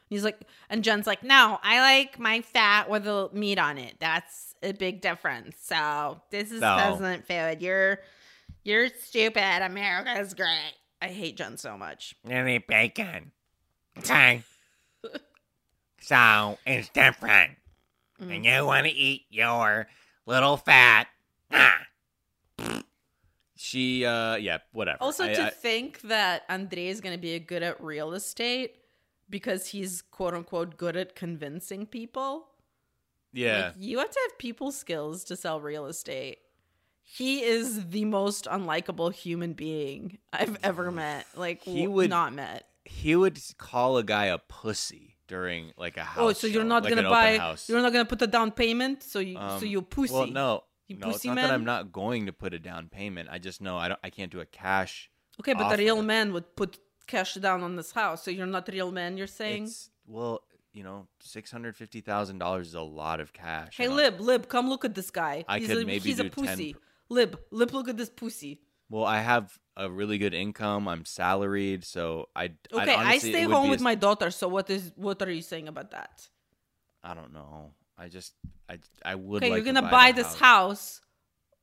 [0.10, 3.96] He's like, and Jen's like, "No, I like my fat with the meat on it.
[4.00, 5.56] That's a big difference.
[5.62, 6.76] So this is No.
[6.78, 7.62] peasant food.
[7.62, 8.00] You're,
[8.66, 9.64] you're stupid.
[9.64, 12.14] America's great." I hate Jen so much.
[12.28, 13.32] You need bacon.
[14.00, 14.44] Okay.
[16.02, 17.54] so it's different.
[18.22, 19.88] And you want to eat your
[20.26, 21.08] little fat.
[21.52, 21.80] Ah.
[23.56, 24.98] She, uh, yeah, whatever.
[25.02, 28.76] Also, I- to I- think that Andrei is going to be good at real estate
[29.30, 32.48] because he's quote unquote good at convincing people.
[33.34, 33.68] yeah.
[33.68, 36.40] Like, you have to have people skills to sell real estate.
[37.04, 41.26] He is the most unlikable human being I've ever met.
[41.36, 42.68] Like, He he would- would not met.
[42.84, 46.24] he would call a guy a pussy during like a house.
[46.24, 47.38] Oh, so you're show, not like gonna buy?
[47.38, 47.64] house.
[47.70, 48.98] You're not gonna put a down payment.
[49.12, 50.14] So you, so Um, you pussy.
[50.14, 50.50] Well, no,
[50.90, 53.26] You no, it's not that I'm not going to put a down payment.
[53.36, 54.02] I just know I don't.
[54.08, 54.94] I can't do a cash.
[55.40, 56.72] Okay, but a real man would put
[57.08, 58.20] cash down on this house.
[58.24, 59.18] So you're not a real man.
[59.20, 60.36] You're saying, It's, well,
[60.78, 63.74] you know, six hundred fifty thousand dollars is a lot of cash.
[63.82, 65.36] "Hey, Lib, Lib, come look at this guy.
[65.48, 66.76] I he's could a, maybe he's a do 10 pussy.
[67.10, 68.54] Lib, Lib, look at this pussy."
[68.92, 70.88] Well, I have a really good income.
[70.88, 72.46] I'm salaried, so I.
[72.74, 74.30] Okay, I honestly- stay home be a with my daughter.
[74.32, 76.28] So what is what are you saying about that?
[77.04, 77.72] I don't know.
[77.98, 78.34] I just
[78.70, 79.42] I I would.
[79.42, 81.02] Okay, like you're gonna buy, the this house.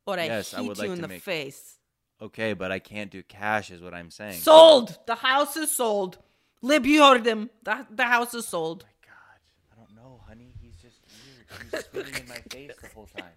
[0.06, 1.78] or I Yes, I hit would you in the make- face.
[2.20, 4.40] Okay, but I can't do cash, is what I'm saying.
[4.40, 4.98] Sold.
[5.06, 6.18] The house is sold.
[6.62, 7.50] Lib, you heard him.
[7.62, 8.84] The, the house is sold.
[8.84, 9.38] Oh my God,
[9.72, 10.52] I don't know, honey.
[10.60, 11.70] He's just weird.
[11.70, 13.36] He's spitting in my face the whole time.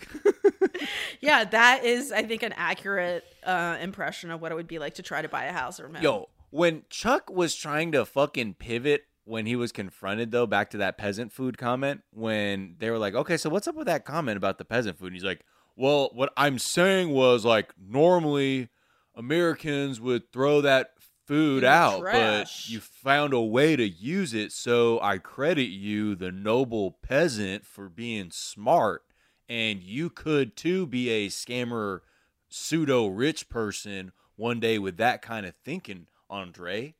[1.20, 4.94] Yeah, that is, I think, an accurate uh, impression of what it would be like
[4.94, 6.02] to try to buy a house or home.
[6.02, 10.76] Yo, when Chuck was trying to fucking pivot when he was confronted though, back to
[10.78, 14.36] that peasant food comment, when they were like, Okay, so what's up with that comment
[14.36, 15.06] about the peasant food?
[15.06, 18.68] And he's like, Well, what I'm saying was like normally
[19.16, 20.90] Americans would throw that
[21.26, 25.70] food the out, trash." but you found a way to use it, so I credit
[25.70, 29.02] you, the noble peasant, for being smart.
[29.48, 32.00] And you could too be a scammer
[32.48, 36.94] pseudo rich person one day with that kind of thinking, Andrei.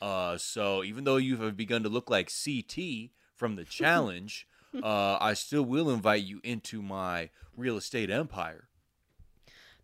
[0.00, 4.46] Uh, so even though you have begun to look like CT from the challenge,
[4.82, 8.68] uh, I still will invite you into my real estate empire.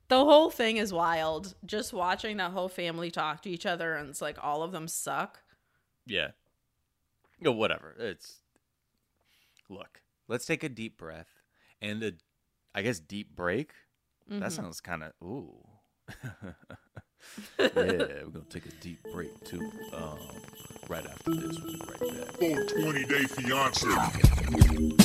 [0.09, 1.55] The whole thing is wild.
[1.65, 4.87] Just watching that whole family talk to each other and it's like all of them
[4.87, 5.41] suck.
[6.07, 6.33] Yeah.
[7.41, 7.97] Yeah, whatever.
[7.99, 8.41] It's
[9.69, 10.03] look.
[10.29, 11.34] Let's take a deep breath
[11.81, 12.17] and the
[12.75, 13.73] I guess, deep break.
[14.29, 15.55] That sounds kind of ooh.
[17.59, 19.71] yeah, we're gonna take a deep break too.
[19.93, 20.19] Um,
[20.89, 22.33] right after this, we'll be right back.
[22.41, 23.87] 420 Day Fiance.
[23.87, 25.05] 420.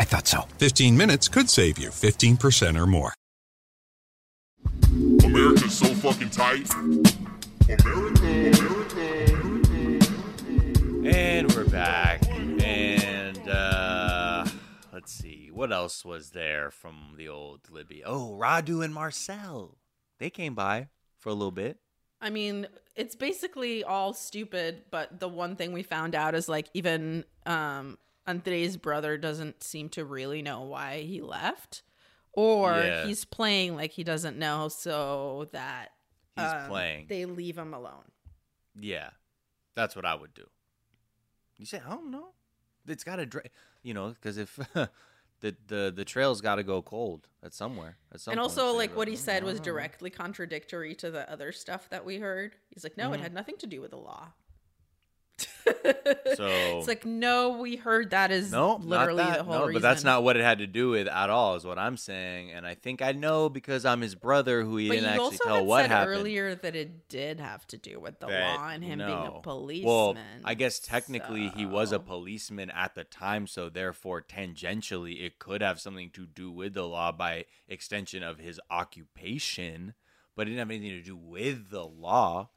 [0.00, 0.46] I thought so.
[0.56, 3.12] 15 minutes could save you 15% or more.
[5.22, 6.72] America's so fucking tight.
[7.68, 9.36] America, America.
[11.06, 12.26] And we're back.
[12.30, 14.46] And uh
[14.90, 15.50] let's see.
[15.52, 18.02] What else was there from the old Libby?
[18.02, 19.76] Oh, Radu and Marcel.
[20.18, 21.76] They came by for a little bit.
[22.22, 26.70] I mean, it's basically all stupid, but the one thing we found out is like
[26.72, 27.98] even um
[28.30, 31.82] Andrei's brother doesn't seem to really know why he left.
[32.32, 33.06] Or Yeah.
[33.06, 35.88] he's playing like he doesn't know so that
[36.36, 37.06] He's um, playing.
[37.08, 38.04] They leave him alone.
[38.78, 39.10] Yeah.
[39.74, 40.44] That's what I would do.
[41.58, 42.28] You say, I don't know.
[42.86, 43.42] It's got to, dra-
[43.82, 44.88] you know, because if the
[45.66, 47.98] the the trail's got to go cold at somewhere.
[48.12, 51.30] At some and also so like what he "Oh, said was directly contradictory to the
[51.30, 52.56] other stuff that we heard.
[52.70, 53.22] He's like, no, it Mhm.
[53.22, 54.32] had nothing to do with the law.
[56.36, 59.38] So It's like, no, we heard that is no, literally that.
[59.38, 59.74] the whole no, reason.
[59.74, 61.56] but that's not what it had to do with at all.
[61.56, 64.88] Is what I'm saying, and I think I know because I'm his brother, who he
[64.88, 66.16] But didn't actually tell what said happened.
[66.18, 69.24] earlier that it did have to do with the that- law and him being a
[69.24, 69.40] no.
[69.42, 69.86] policeman.
[69.86, 75.38] Well, I guess technically he was a policeman at the time, so therefore tangentially it
[75.38, 79.94] could have something to do with the law by extension of his occupation,
[80.36, 82.50] but it didn't have anything to do with the law.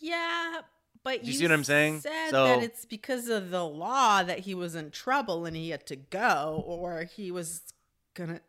[0.00, 0.60] Yeah,
[1.04, 2.00] but you you see what I'm saying?
[2.00, 5.70] Said So- that it's because of the law that he was in trouble and he
[5.70, 7.62] had to go, or he was
[8.14, 8.40] gonna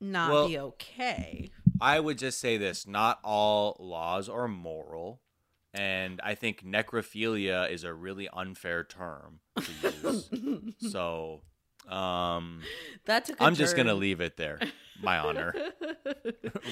[0.00, 1.50] not Well- be okay.
[1.80, 5.20] I would just say this: not all laws are moral,
[5.74, 10.72] and I think necrophilia is a really unfair term to use.
[10.92, 11.42] so,
[11.88, 12.62] um,
[13.04, 13.38] That took.
[13.40, 14.58] a I'm just gonna leave it there.
[15.02, 15.54] My honor,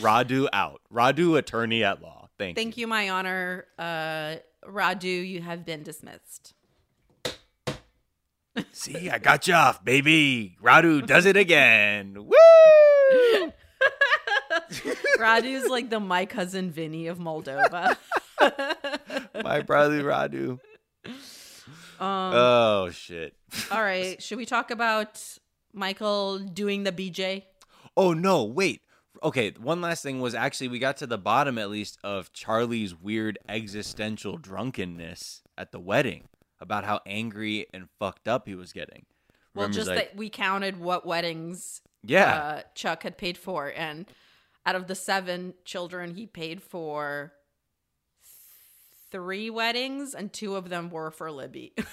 [0.01, 0.81] Radu out.
[0.92, 2.23] Radu, attorney at law.
[2.44, 4.37] Thank, Thank you, my honor, uh,
[4.68, 5.26] Radu.
[5.26, 6.52] You have been dismissed.
[8.72, 10.57] See, I got you off, baby.
[10.62, 12.14] Radu does it again.
[12.16, 12.33] Woo!
[15.18, 17.96] Radu's like the my cousin Vinny of Moldova.
[19.42, 20.61] My brother Radu.
[21.07, 21.11] Um,
[22.00, 23.35] Oh shit.
[23.70, 25.20] all right, should we talk about
[25.72, 27.44] Michael doing the BJ?
[27.96, 28.83] Oh no, wait.
[29.24, 32.94] Okay, one last thing was actually we got to the bottom at least of Charlie's
[32.94, 36.24] weird existential drunkenness at the wedding
[36.60, 39.06] about how angry and fucked up he was getting.
[39.54, 42.34] Well, Remember, just like- that we counted what weddings Yeah.
[42.34, 44.04] uh, Chuck had paid for, and
[44.66, 47.32] out of the seven children, he paid for
[49.10, 51.72] three weddings, and two of them were for Libby.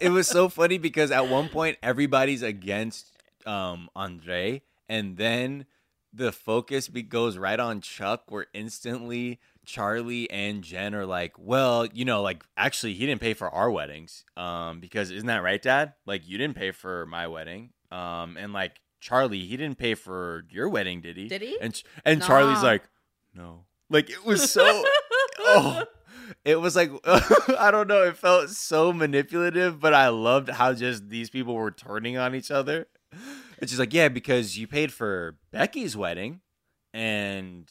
[0.00, 3.12] it was so funny because at one point everybody's against
[3.46, 5.66] um Andrei and then
[6.12, 11.86] the focus be- goes right on Chuck where instantly Charlie and Jen are like, "Well,
[11.86, 15.60] you know, like actually he didn't pay for our weddings um because isn't that right,
[15.62, 15.94] dad?
[16.06, 20.44] Like you didn't pay for my wedding." Um and like Charlie, he didn't pay for
[20.50, 21.28] your wedding, did he?
[21.28, 21.58] Did he?
[21.60, 22.82] And and Charlie's like,
[23.34, 24.84] "No." Like it was so
[25.40, 25.84] oh
[26.44, 28.02] it was like I don't know.
[28.04, 32.50] It felt so manipulative, but I loved how just these people were turning on each
[32.50, 32.86] other.
[33.60, 36.40] It's just like, yeah, because you paid for Becky's wedding
[36.94, 37.70] and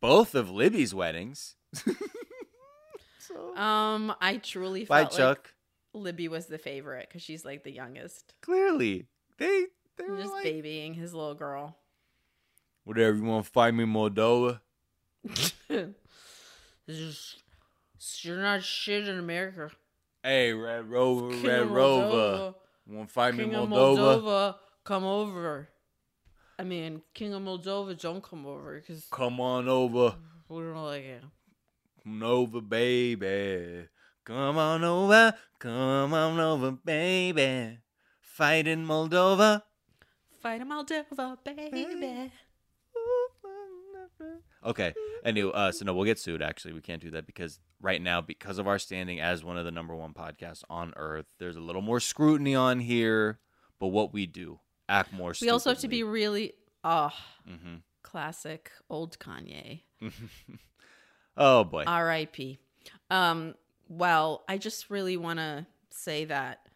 [0.00, 1.54] both of Libby's weddings.
[3.56, 5.38] um, I truly Bye, felt Chuck.
[5.94, 9.06] like Libby was the favorite because she's like the youngest, Clearly,
[9.38, 11.76] they they're just like, babying his little girl.
[12.84, 14.60] whatever you want to find me, Moldova.
[16.86, 17.36] This is
[18.22, 19.70] you're not shit in America.
[20.22, 22.54] Hey, Red Rover, King Red of Rover, Moldova.
[22.86, 24.22] want to find King me, of Moldova?
[24.22, 24.54] Moldova,
[24.88, 25.68] come over.
[26.58, 30.16] I mean, King of Moldova, don't come over because Come on over,
[30.48, 31.22] we don't like it.
[32.02, 33.86] come over, baby.
[34.24, 37.78] Come on over, come on over, baby.
[38.22, 39.62] Fight in Moldova.
[40.42, 42.32] Fight in Moldova, baby.
[44.64, 44.94] Okay.
[45.22, 46.40] Anyway, uh, so no, we'll get sued.
[46.40, 49.66] Actually, we can't do that because right now, because of our standing as one of
[49.66, 53.38] the number one podcasts on Earth, there's a little more scrutiny on here.
[53.78, 55.34] But what we do, act more.
[55.40, 57.10] We also have to be really, oh,
[57.48, 57.82] Mhm.
[58.02, 59.82] classic old Kanye.
[61.40, 61.84] Oh boy.
[61.86, 62.58] R.I.P.
[63.10, 63.54] Um,
[63.88, 66.68] well, I just really want to say that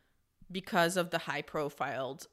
[0.52, 2.26] because of the high profiled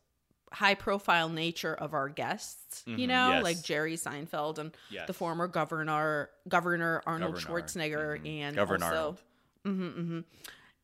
[0.52, 3.44] high profile nature of our guests, you Mhm, know, yes.
[3.44, 5.06] like Jerry Seinfeld and Yes.
[5.06, 8.28] the former governor Governor Arnold Governor, Schwarzenegger mhm.
[8.42, 9.18] and Governor also.
[9.66, 10.26] Mhm, mhm.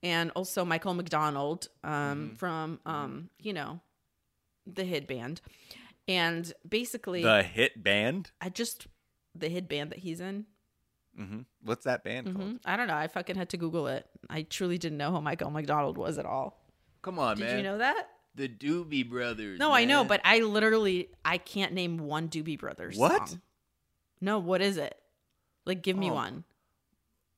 [0.04, 2.38] and also Michael McDonald um, Mhm.
[2.38, 3.82] from um, you know,
[4.66, 5.42] the hit band.
[6.08, 8.32] And basically the hit band.
[8.40, 8.88] I just
[9.34, 10.46] the hit band that he's in.
[11.20, 11.40] Mm-hmm.
[11.64, 12.48] What's that band called?
[12.56, 12.60] Mhm.
[12.66, 12.96] I don't know.
[12.96, 14.06] I fucking had to Google it.
[14.30, 16.62] I truly didn't know who Michael McDonald was at all.
[17.02, 17.58] Come on, Did man.
[17.58, 18.10] you know that?
[18.36, 19.58] the Doobie Brothers?
[19.60, 23.30] No, I know, but I literally I can't name one Doobie Brothers What?
[23.30, 23.42] song.
[24.20, 24.94] No, what is it?
[25.66, 26.16] Like, give me Oh.
[26.16, 26.44] one.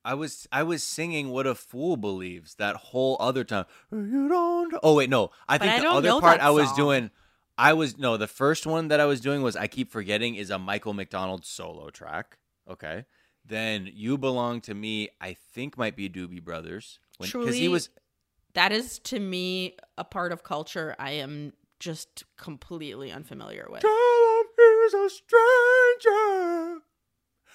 [0.08, 3.65] I was I was singing "What a Fool Believes" that whole other time.
[3.91, 4.74] You don't.
[4.82, 5.32] Oh wait, no.
[5.50, 7.12] I think I the other part I was doing.
[7.58, 8.15] I was no.
[8.15, 11.46] The first one that I was doing was I keep forgetting is a Michael McDonald
[11.46, 12.38] solo track.
[12.70, 13.04] Okay.
[13.43, 17.89] Then "You Belong to Me" I think might be Doobie Brothers because Truly, he was.
[18.54, 23.82] That is to me a part of culture I am just completely unfamiliar with.
[23.82, 26.82] He's a stranger.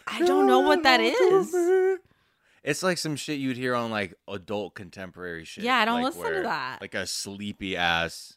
[0.06, 1.98] I don't know what that is.
[2.64, 5.64] It's like some shit you'd hear on like adult contemporary shit.
[5.64, 6.80] Yeah, I don't like listen to that.
[6.80, 8.34] Like a sleepy ass.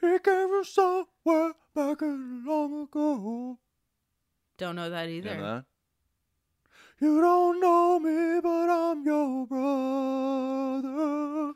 [0.00, 3.58] He came from somewhere back long ago.
[4.58, 5.34] Don't know that You either.
[5.36, 5.64] know that?
[6.98, 9.46] You don't know me, but I'm your
[10.82, 11.52] brother.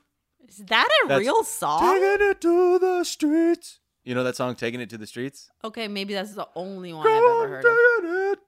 [0.47, 1.81] Is that a That's real song?
[1.81, 3.79] Taking it to the streets.
[4.05, 5.51] You know that song, "Taking It to the Streets"?
[5.63, 8.33] Okay, maybe that's the only one I've ever heard of.
[8.33, 8.39] It.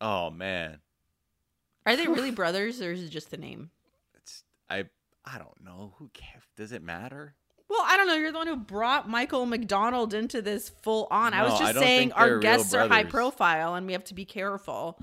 [0.00, 0.80] Oh man,
[1.88, 3.70] Are they really brothers or is it just the name?
[4.14, 4.84] it's I.
[5.24, 5.94] I don't know.
[5.98, 6.42] Who cares?
[6.56, 7.34] Does it matter?
[7.68, 8.14] Well, I don't know.
[8.14, 11.34] You're the one who brought Michael McDonald into this full on.
[11.34, 14.14] I was No, I just saying our guests are high profile and we have to
[14.14, 14.98] be careful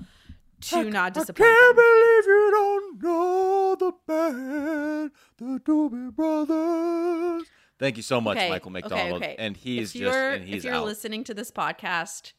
[0.62, 1.48] to not disappoint.
[1.48, 1.84] I can't them.
[1.84, 7.46] believe you don't know the band, the Doobie Brothers.
[7.78, 9.22] Thank you so much, Okay, Michael McDonald.
[9.22, 9.36] okay.
[9.38, 10.86] And he's if just and he's if you're out.
[10.86, 12.32] listening to this podcast,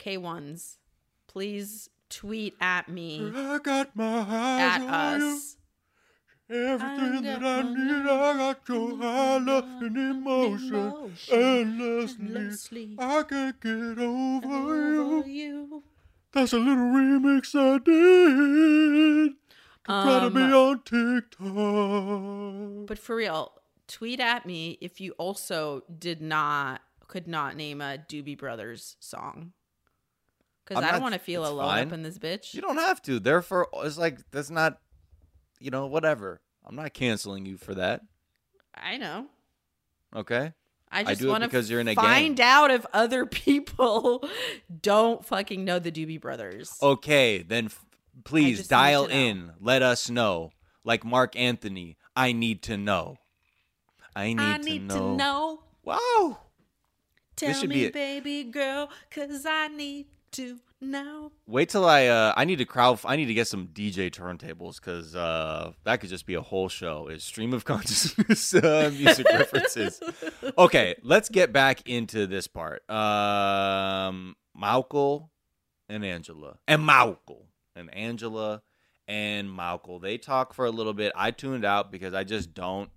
[0.00, 0.78] K1s,
[1.28, 5.26] please tweet at me I got my at eyes on you.
[5.36, 5.54] us.
[6.50, 11.10] Everything that I need, I got your high love and emotion.
[11.30, 15.82] Endlessly, I can't get over you.
[16.32, 19.36] That's a little remix I did to
[19.84, 22.86] try to be Um, on TikTok.
[22.86, 23.52] But for real,
[23.86, 29.52] tweet at me if you also did not could not name a Doobie Brothers song.
[30.68, 31.86] Because I'm don't want to feel alone fine.
[31.86, 32.52] up in this bitch.
[32.54, 33.18] You don't have to.
[33.18, 34.78] Therefore, it's like that's not,
[35.60, 36.40] you know, whatever.
[36.64, 38.02] I'm not canceling you for that.
[38.74, 39.26] I know.
[40.14, 40.52] Okay.
[40.90, 42.46] I just want because to you're in a find gang.
[42.46, 44.26] out if other people
[44.82, 46.76] don't fucking know the Doobie Brothers.
[46.82, 47.84] Okay, then f-
[48.24, 49.52] please dial in.
[49.60, 50.50] Let us know.
[50.84, 53.16] Like Marc Anthony, I need to know.
[54.16, 55.60] I need, I need to know.
[55.84, 56.38] Wow.
[57.36, 61.32] Tell me, a- baby girl, cause I need to know.
[61.46, 64.76] Wait till I uh I need to crowd I need to get some DJ turntables
[64.76, 67.08] because uh that could just be a whole show.
[67.08, 70.00] Is stream of consciousness uh, music references.
[70.56, 72.88] Okay, let's get back into this part.
[72.90, 75.24] Um Malcolm
[75.88, 76.58] and Angela.
[76.66, 78.62] And Malcolm and Angela
[79.06, 80.00] and Malcolm.
[80.02, 81.12] They talk for a little bit.
[81.16, 82.90] I tuned out because I just don't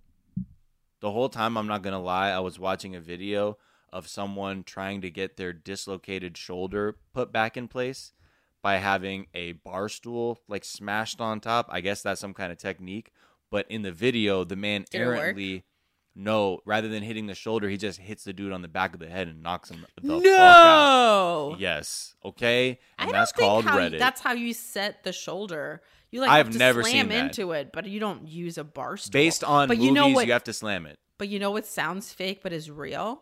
[0.99, 3.57] the whole time I'm not gonna lie, I was watching a video
[3.93, 8.13] of someone trying to get their dislocated shoulder put back in place
[8.61, 11.67] by having a bar stool like smashed on top.
[11.69, 13.11] I guess that's some kind of technique.
[13.49, 15.65] But in the video, the man Did errantly
[16.13, 18.99] no, rather than hitting the shoulder, he just hits the dude on the back of
[18.99, 20.23] the head and knocks him the fuck out.
[20.23, 21.55] no.
[21.57, 22.15] Yes.
[22.23, 22.79] Okay.
[22.99, 23.99] I And don't that's called how you- Reddit.
[23.99, 25.81] that's how you set the shoulder.
[26.11, 27.25] You like I've have to never slam seen that.
[27.37, 29.11] into it, but you don't use a bar stool.
[29.13, 30.99] Based on but movies, you know you, have to slam it.
[31.17, 33.21] But you know what sounds fake but is real?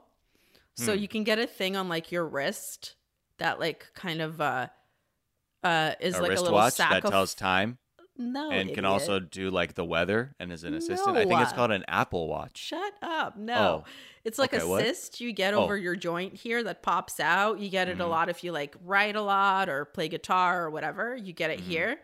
[0.79, 0.99] So Hmm.
[0.99, 2.95] you can get a thing on like your wrist
[3.37, 4.67] that like kind of uh
[5.63, 7.77] uh is a like a little wristwatch sack that of tells time
[8.17, 11.15] no and can also do like the weather and is an assistant.
[11.17, 12.57] I think it's called an Apple Watch.
[12.57, 13.37] Shut up.
[13.37, 13.83] No.
[13.85, 13.89] Oh.
[14.25, 14.83] It's like Okay, a what?
[14.83, 15.63] cyst you get Oh.
[15.63, 17.59] over your joint here that pops out.
[17.59, 18.09] You get it a Mhm.
[18.09, 21.15] lot if you like write a lot or play guitar or whatever.
[21.15, 21.69] You get it Mm-hmm.
[21.69, 22.01] here.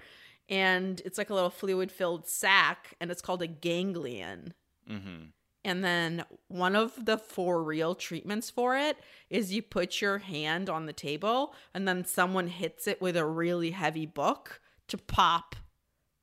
[0.47, 4.53] And it's like a little fluid filled sac and it's called a ganglion.
[4.89, 5.25] Mm-hmm.
[5.65, 8.97] And then one of the for real treatments for it
[9.31, 13.25] is you put your hand on the table and then someone hits it with a
[13.25, 15.55] really heavy book to pop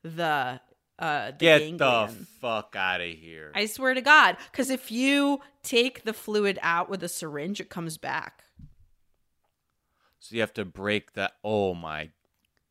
[0.04, 0.60] the
[0.98, 1.78] uh the Get ganglion.
[1.78, 3.50] the fuck out of here.
[3.54, 4.36] I swear to God.
[4.52, 8.44] Because if you take the fluid out with a syringe, it comes back.
[10.20, 11.32] So you have to break that.
[11.42, 12.10] Oh my.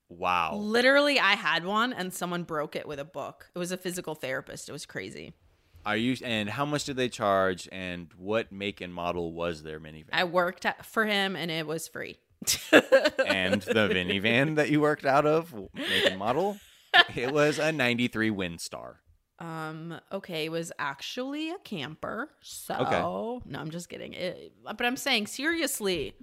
[0.08, 0.56] Wow.
[0.56, 3.50] Literally, I had one and someone broke it with a book.
[3.54, 4.70] It was a physical therapist.
[4.70, 5.34] It was crazy.
[5.86, 9.80] Are you and how much did they charge and what make and model was their
[9.80, 10.10] minivan?
[10.14, 12.18] I worked for him and it was free.
[12.72, 16.58] and the minivan that you worked out of, make and model,
[17.16, 18.96] it was a 93 Windstar.
[19.40, 22.30] Um, okay, it was actually a camper.
[22.42, 23.02] So, Okay.
[23.50, 24.14] no, I'm just kidding.
[24.14, 26.14] It, but I'm saying, seriously,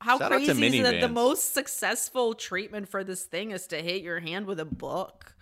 [0.00, 3.82] how Shout crazy is it that the most successful treatment for this thing is to
[3.82, 5.35] hit your hand with a book?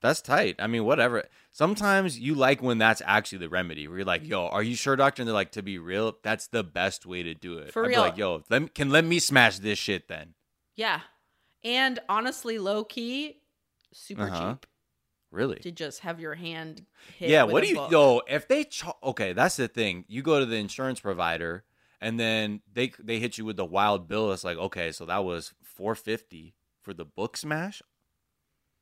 [0.00, 0.56] That's tight.
[0.60, 1.24] I mean, whatever.
[1.50, 3.88] Sometimes you like when that's actually the remedy.
[3.88, 6.46] Where you're like, "Yo, are you sure, doctor?" And they're like, "To be real, that's
[6.46, 8.00] the best way to do it." For I'd real.
[8.00, 10.34] like, "Yo, let me, can let me smash this shit then."
[10.76, 11.00] Yeah.
[11.64, 13.40] And honestly, low key,
[13.92, 14.52] super Uh-huh.
[14.52, 14.66] cheap
[15.32, 15.58] Really?
[15.58, 16.86] to just have your hand
[17.18, 17.30] hit.
[17.30, 17.42] yeah.
[17.42, 17.74] What do you?
[17.74, 17.90] book.
[17.90, 20.04] Yo, if they cha- okay, that's the thing.
[20.06, 21.64] You go to the insurance provider,
[22.00, 24.32] and then they they hit you with the wild bill.
[24.32, 27.82] It's like, okay, so that was four fifty for the book smash.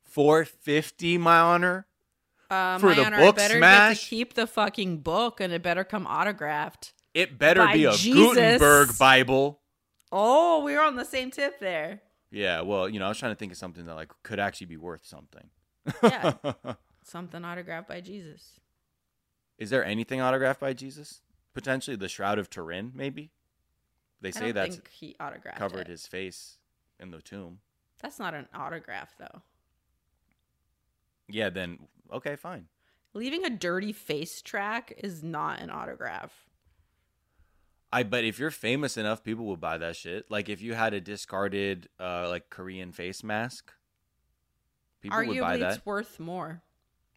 [0.07, 1.87] Four fifty, my honor.
[2.49, 3.95] Uh, for my the honor, book better smash?
[3.97, 6.93] get to keep the fucking book, and it better come autographed.
[7.13, 8.15] It better be a Jesus.
[8.15, 9.61] Gutenberg Bible.
[10.13, 12.03] Oh, we were on the same tip there.
[12.31, 14.67] Yeah, well, you know, I was trying to think of something that like could actually
[14.67, 15.49] be worth something.
[16.03, 16.35] Yeah.
[17.05, 18.59] Something autographed by Jesus.
[19.59, 21.21] Is there anything autographed by Jesus?
[21.55, 23.31] Potentially the Shroud of Turin, maybe.
[24.21, 25.89] They say that's think he autographed covered it.
[25.89, 26.59] his face
[26.99, 27.61] in the tomb.
[28.03, 29.43] That's not an autograph, though.
[31.29, 31.79] Yeah, then
[32.13, 32.67] okay, fine.
[33.15, 36.47] Leaving a dirty face track is not an autograph.
[37.93, 40.31] I bet if you're famous enough, people will buy that shit.
[40.31, 43.73] Like if you had a discarded uh like Korean face mask,
[45.01, 45.77] people would buy that.
[45.77, 46.63] it's worth more.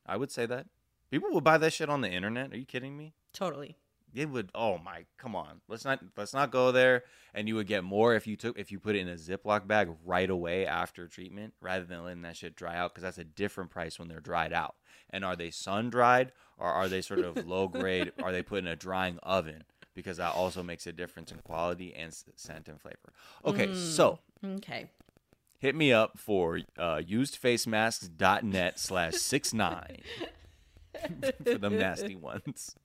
[0.06, 0.68] I would say that.
[1.12, 2.54] People would buy that shit on the internet.
[2.54, 3.14] Are you kidding me?
[3.34, 3.78] Totally.
[4.14, 4.50] It would.
[4.56, 5.62] Oh my, come on.
[5.68, 7.04] Let's not let's not go there.
[7.34, 9.68] And you would get more if you took if you put it in a Ziploc
[9.68, 13.24] bag right away after treatment, rather than letting that shit dry out, because that's a
[13.24, 14.76] different price when they're dried out.
[15.12, 18.12] And are they sun dried or are they sort of low grade?
[18.22, 19.64] Are they put in a drying oven?
[19.96, 23.12] Because that also makes a difference in quality and scent and flavor.
[23.46, 24.90] Okay, so Okay.
[25.60, 29.98] hit me up for uh, usedfacemasks.net slash six nine
[31.44, 32.76] for them nasty ones.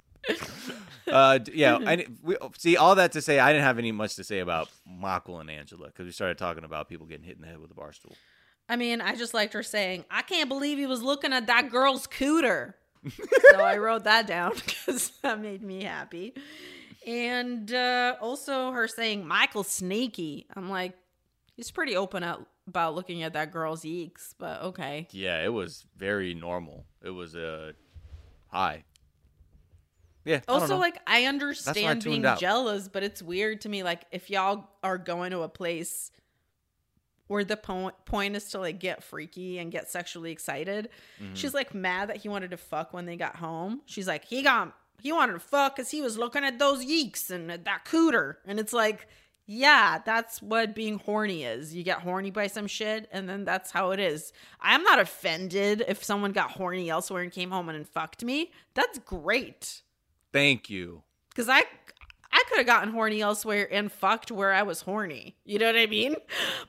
[1.11, 4.25] Uh, yeah, I, we, see all that to say, I didn't have any much to
[4.25, 7.49] say about Michael and Angela because we started talking about people getting hit in the
[7.49, 8.15] head with a bar stool.
[8.69, 11.71] I mean, I just liked her saying, I can't believe he was looking at that
[11.71, 12.75] girl's cooter.
[13.51, 16.35] so I wrote that down because that made me happy.
[17.07, 20.47] And uh, also her saying, Michael's sneaky.
[20.57, 20.97] I'm like,
[21.55, 25.07] he's pretty open up about looking at that girl's eeks, but okay.
[25.11, 26.87] Yeah, it was very normal.
[27.03, 27.73] It was a uh,
[28.49, 28.85] high.
[30.25, 30.41] Yeah.
[30.49, 30.79] Also, know.
[30.79, 32.41] like, I why I understand being out.
[32.41, 33.83] jealous, but it's weird to me.
[33.83, 36.11] Like, if y'all are going to a place
[37.27, 40.89] where the po- point is to like get freaky and get sexually excited.
[41.23, 41.35] Mm-hmm.
[41.35, 43.81] She's like mad that he wanted to fuck when they got home.
[43.87, 47.31] She's like, he got he wanted to fuck because he was looking at those yeeks
[47.31, 48.37] and at that cooter.
[48.47, 49.09] And it's like,
[49.47, 51.75] yeah, that's what being horny is.
[51.75, 54.33] You get horny by some shit, and then that's how it is.
[54.61, 58.53] I'm not offended if someone got horny elsewhere and came home and fucked me.
[58.75, 59.83] That's great.
[60.35, 61.03] Thank you.
[61.35, 61.63] Cause I
[62.33, 65.37] I could have gotten horny elsewhere and fucked where I was horny.
[65.45, 66.17] You know what I mean?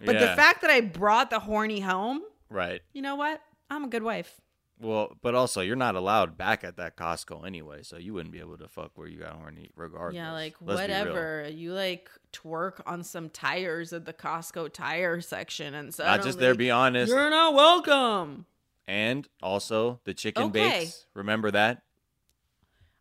[0.06, 2.82] But the fact that I brought the horny home, Right.
[2.94, 3.42] you know what?
[3.72, 4.40] I'm a good wife.
[4.80, 8.40] Well, but also you're not allowed back at that Costco anyway, so you wouldn't be
[8.40, 10.16] able to fuck where you got horny regardless.
[10.16, 11.50] Yeah, like Let's whatever.
[11.52, 16.38] You like twerk on some tires at the Costco tire section and so Not just
[16.38, 17.10] there, be honest.
[17.10, 18.46] You're not welcome.
[18.88, 20.82] And also the chicken Okay.
[20.82, 21.08] bakes.
[21.16, 21.82] Remember that?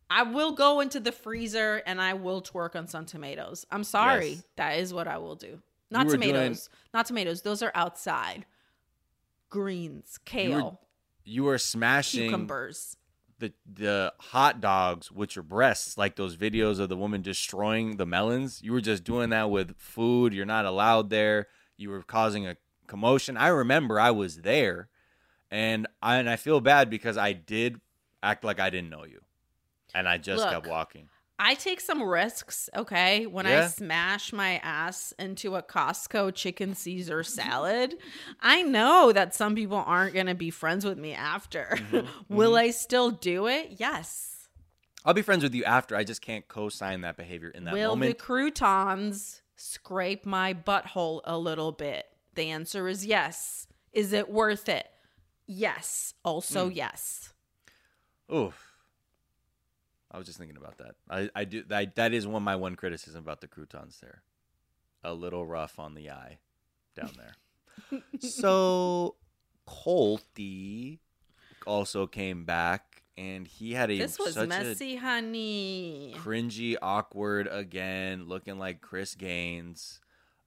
[0.09, 3.65] I will go into the freezer and I will twerk on some tomatoes.
[3.71, 4.29] I'm sorry.
[4.29, 4.43] Yes.
[4.55, 5.61] That is what I will do.
[5.91, 6.69] Not were doing- tomatoes.
[6.93, 7.41] Not tomatoes.
[7.41, 8.45] Those are outside.
[9.49, 10.81] Greens, You were, kale,
[11.23, 12.97] you were smashing cucumbers.
[13.39, 18.05] the the hot dogs with your breasts, like those videos of the woman destroying the
[18.05, 18.61] melons.
[18.63, 20.33] You were just doing that with food.
[20.33, 21.47] You're not allowed there.
[21.77, 23.37] You were causing a commotion.
[23.37, 24.89] I remember I was there,
[25.49, 27.79] and I and I feel bad because I did
[28.21, 29.21] act like I didn't know you,
[29.95, 31.09] and I just kept walking.
[31.37, 33.25] I take some risks, okay?
[33.25, 37.95] When I smash my ass into a Costco chicken Caesar salad,
[38.39, 41.77] I know that some people aren't going to be friends with me after.
[41.91, 42.07] Mm-hmm.
[42.33, 43.75] Will I still do it?
[43.77, 44.47] Yes.
[45.03, 45.95] I'll be friends with you after.
[45.97, 48.17] I just can't co-sign that behavior in that Will moment.
[48.17, 52.05] the croutons scrape my butthole a little bit?
[52.35, 53.67] The answer is yes.
[53.91, 54.87] Is it worth it?
[55.47, 56.13] Yes.
[56.23, 56.75] Also, Mm.
[56.75, 57.33] yes.
[58.33, 58.74] Oof.
[60.15, 60.95] I was just thinking about that.
[61.09, 64.23] I, I do I, that is one my one criticism about the croutons there.
[65.03, 66.39] A little rough on the eye
[66.95, 68.01] down there.
[68.19, 69.15] so
[69.67, 70.99] Colty
[71.67, 76.13] also came back and he had a This was such messy, honey.
[76.17, 79.99] cringy, awkward again, looking like Chris Gaines.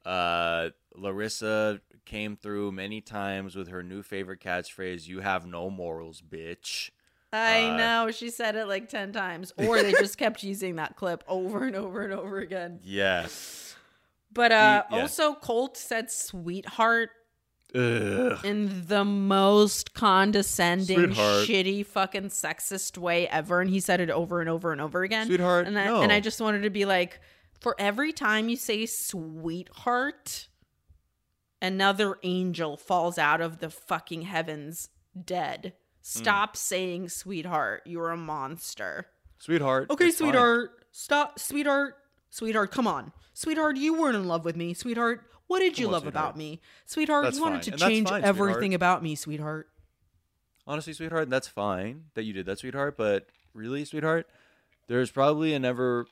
[0.03, 6.23] Uh, Larissa came through many times with her new favorite catchphrase, "You have no morals,
[6.23, 6.91] bitch."
[7.33, 8.11] I Uh, know.
[8.11, 9.53] She said it like 10 times.
[9.59, 12.81] Or they just kept using that clip over and over and over again.
[12.83, 13.77] Yes.
[14.33, 15.01] But uh yeah.
[15.01, 17.11] also Colt said sweetheart
[17.75, 18.39] Ugh.
[18.45, 21.47] in the most condescending, Sweetheart.
[21.49, 23.61] shitty, fucking sexist way ever.
[23.61, 25.27] And he said it over and over and over again.
[25.27, 26.03] Sweetheart, And I, no.
[26.03, 27.21] and I just wanted to be like,
[27.61, 30.49] for every time you say sweetheart,
[31.61, 34.89] another angel falls out of the fucking heavens
[35.25, 35.73] dead.
[36.15, 36.19] Hmm.
[36.21, 37.83] Stop saying sweetheart.
[37.85, 39.07] You're a monster.
[39.39, 39.91] Sweetheart.
[39.91, 40.29] Okay, it's fine.
[40.29, 40.71] sweetheart.
[40.91, 41.97] Stop, sweetheart.
[42.31, 43.13] Sweetheart, come on.
[43.35, 44.75] Sweetheart, you weren't in love with me.
[44.75, 46.25] Sweetheart, what did you on, love sweetheart.
[46.25, 46.61] about me?
[46.87, 47.79] Sweetheart, That's you wanted fine.
[47.79, 48.75] to change fine, everything sweetheart.
[48.75, 49.69] about me, sweetheart.
[50.67, 52.97] Honestly, sweetheart, that's fine that you did that, sweetheart.
[52.97, 54.29] But really, sweetheart,
[54.87, 56.07] there's probably a never.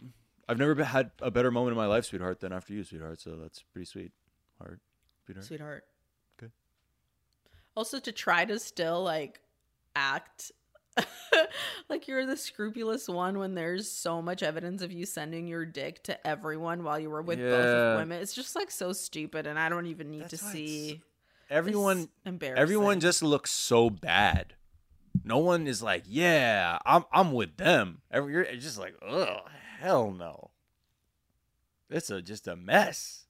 [0.49, 3.21] I've never had a better moment in my life, sweetheart, than after you, sweetheart.
[3.21, 4.13] So that's pretty sweet.
[4.59, 4.81] Heart,
[5.25, 5.47] sweetheart.
[5.47, 5.85] Sweetheart.
[6.39, 6.53] Good.
[7.75, 9.41] Also, to try to still like
[9.97, 10.53] act
[11.91, 16.03] like you're the scrupulous one when there's so much evidence of you sending your dick
[16.05, 17.93] to everyone while you were with both Yeah.
[17.93, 18.23] of women.
[18.23, 21.03] It's just like so stupid, and I don't even need to That's why see.
[21.51, 22.63] Everyone, embarrassing.
[22.63, 24.55] everyone just looks so bad.
[25.23, 28.01] No one is like, yeah, I'm, I'm with them.
[28.11, 29.41] Every, you're it's just like, oh
[29.79, 30.51] hell no.
[31.91, 33.27] It's a just a mess.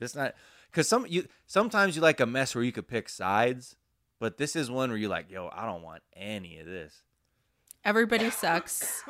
[0.00, 0.34] It's not
[0.70, 3.76] because some you sometimes you like a mess where you could pick sides,
[4.20, 7.02] but this is one where you're like, yo, I don't want any of this.
[7.84, 9.02] Everybody sucks.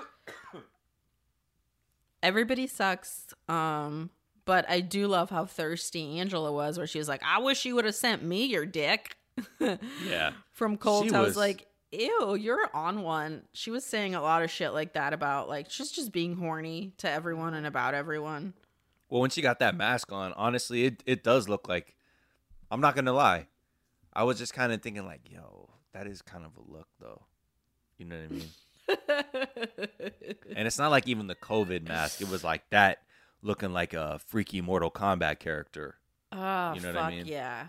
[2.22, 3.32] Everybody sucks.
[3.48, 4.10] Um,
[4.44, 7.74] but I do love how thirsty Angela was, where she was like, "I wish you
[7.76, 9.16] would have sent me your dick."
[10.06, 10.32] Yeah.
[10.52, 14.42] From Colt, I was was- like, "Ew, you're on one." She was saying a lot
[14.42, 18.54] of shit like that about like she's just being horny to everyone and about everyone.
[19.08, 21.96] Well, when she got that mask on, honestly, it, it does look like.
[22.70, 23.46] I'm not gonna lie,
[24.12, 27.22] I was just kind of thinking like, yo, that is kind of a look though.
[27.98, 28.50] You know what I mean?
[30.56, 32.20] and it's not like even the COVID mask.
[32.20, 33.02] It was like that,
[33.42, 35.96] looking like a freaky Mortal Kombat character.
[36.32, 37.26] Oh, You know fuck what I mean?
[37.26, 37.66] yeah.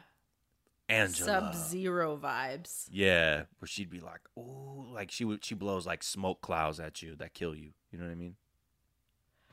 [0.89, 1.53] Angela.
[1.53, 2.87] Sub Zero vibes.
[2.91, 7.01] Yeah, where she'd be like, "Ooh," like she would she blows like smoke clouds at
[7.01, 7.69] you that kill you.
[7.91, 8.35] You know what I mean?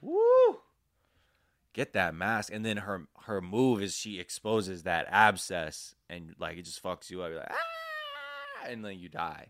[0.01, 0.59] Woo!
[1.75, 6.57] Get that mask, and then her her move is she exposes that abscess, and like
[6.59, 7.31] it just fucks you up.
[7.31, 9.49] You're like ah, and then you die.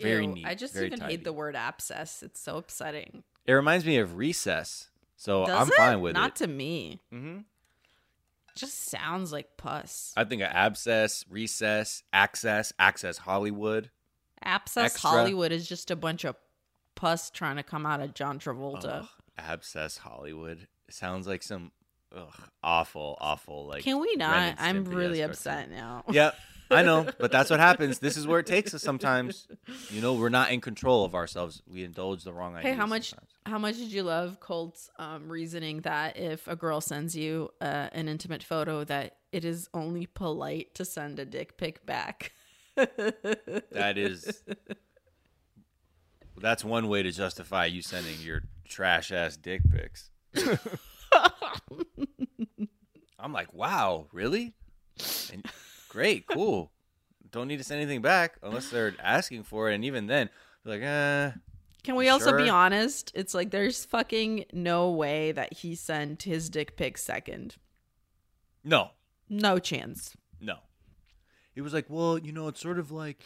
[0.00, 0.46] Very Ew, neat.
[0.46, 1.12] I just even tidy.
[1.14, 2.22] hate the word abscess.
[2.22, 3.22] It's so upsetting.
[3.46, 5.74] It reminds me of recess, so Does I'm it?
[5.74, 6.22] fine with Not it.
[6.22, 7.00] Not to me.
[7.12, 7.38] Mm-hmm.
[8.54, 10.12] just sounds like pus.
[10.16, 13.90] I think of abscess, recess, access, access Hollywood.
[14.42, 15.10] Abscess Extra.
[15.10, 16.36] Hollywood is just a bunch of
[16.94, 19.08] pus trying to come out of John Travolta.
[19.38, 20.68] Abscess Hollywood.
[20.90, 21.72] Sounds like some
[22.16, 22.32] ugh,
[22.62, 23.84] awful, awful like.
[23.84, 24.56] Can we not?
[24.58, 26.04] I'm really upset now.
[26.10, 26.36] Yep,
[26.70, 27.98] I know, but that's what happens.
[27.98, 29.46] This is where it takes us sometimes.
[29.90, 31.62] You know, we're not in control of ourselves.
[31.66, 33.10] We indulge the wrong Hey, how much?
[33.10, 33.30] sometimes.
[33.46, 37.88] How much did you love Colt's um, reasoning that if a girl sends you uh,
[37.92, 42.32] an intimate photo, that it is only polite to send a dick pic back?
[42.76, 44.42] That is.
[46.38, 50.10] That's one way to justify you sending your trash ass dick pics.
[53.18, 54.52] I'm like, wow, really?
[55.32, 55.44] And
[55.88, 56.70] great, cool.
[57.30, 60.30] Don't need to send anything back unless they're asking for it, and even then,
[60.64, 61.32] they're like, eh.
[61.82, 63.12] Can we also be honest?
[63.14, 67.56] It's like there's fucking no way that he sent his dick pic second.
[68.64, 68.90] No,
[69.28, 70.16] No chance.
[70.40, 70.56] no.
[71.54, 73.22] He was like, well, you know, it's sort of like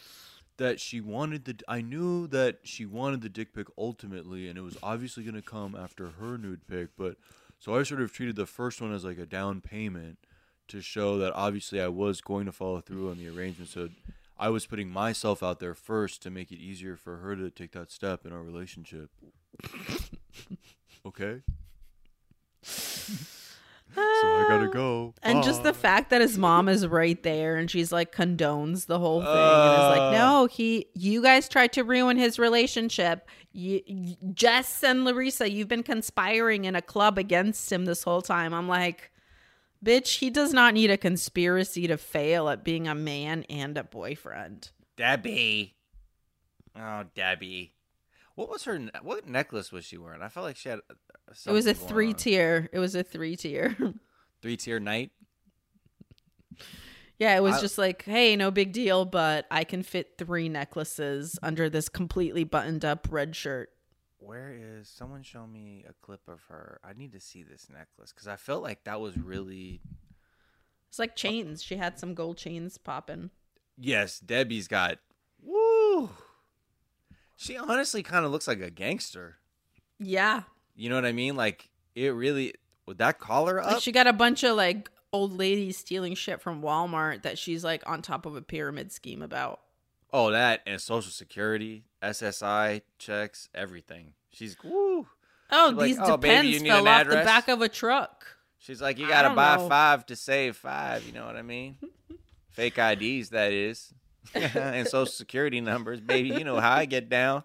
[0.61, 1.55] that she wanted the.
[1.67, 5.41] I knew that she wanted the dick pic ultimately, and it was obviously going to
[5.41, 7.15] come after her nude pic, but
[7.57, 10.19] so I sort of treated the first one as like a down payment
[10.67, 13.71] to show that obviously I was going to follow through on the arrangement.
[13.71, 13.89] So
[14.37, 17.71] I was putting myself out there first to make it easier for her to take
[17.71, 19.09] that step in our relationship.
[21.07, 21.41] okay.
[23.95, 25.13] So I gotta go.
[25.23, 28.99] And just the fact that his mom is right there and she's like condones the
[28.99, 30.11] whole thing and is like, Uh.
[30.11, 33.27] no, he, you guys tried to ruin his relationship.
[33.53, 38.21] You, y- Jess and Larissa, you've been conspiring in a club against him this whole
[38.21, 38.53] time.
[38.53, 39.11] I'm like,
[39.83, 43.83] bitch, he does not need a conspiracy to fail at being a man and a
[43.83, 44.69] boyfriend.
[44.95, 45.75] Debbie.
[46.79, 47.73] Oh, Debbie.
[48.35, 48.79] What was her?
[48.79, 50.21] ne- What necklace was she wearing?
[50.21, 50.79] I felt like she had.
[50.89, 52.69] uh, it was a three tier.
[52.73, 53.75] It was a three tier.
[54.41, 55.11] three tier night.
[57.19, 60.49] Yeah, it was I- just like, hey, no big deal, but I can fit three
[60.49, 63.69] necklaces under this completely buttoned up red shirt.
[64.17, 65.23] Where is someone?
[65.23, 66.79] Show me a clip of her.
[66.83, 69.81] I need to see this necklace because I felt like that was really.
[70.89, 71.63] It's like chains.
[71.63, 73.29] She had some gold chains popping.
[73.77, 74.97] Yes, Debbie's got.
[75.41, 76.09] Woo.
[77.41, 79.37] She honestly kind of looks like a gangster.
[79.99, 80.43] Yeah.
[80.75, 81.35] You know what I mean?
[81.35, 82.53] Like it really.
[82.85, 83.81] Would that collar Like up?
[83.81, 87.81] she got a bunch of like old ladies stealing shit from Walmart that she's like
[87.89, 89.59] on top of a pyramid scheme about.
[90.13, 94.13] Oh, that and Social Security, SSI checks, everything.
[94.29, 95.07] She's woo.
[95.49, 97.69] Oh, She's like, these "Oh, baby, you depends need fell off the back of a
[97.69, 98.25] truck.
[98.59, 99.67] She's like, you gotta buy know.
[99.67, 101.05] five to save five.
[101.07, 101.77] You know what I mean?
[102.51, 103.93] Fake IDs, that is,
[104.35, 106.29] and Social Security numbers, baby.
[106.29, 107.43] You know how I get down.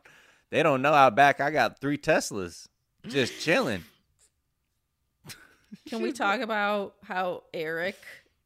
[0.51, 2.67] They don't know how back I got three Teslas
[3.07, 3.85] just chilling.
[5.89, 7.97] Can we talk about how Eric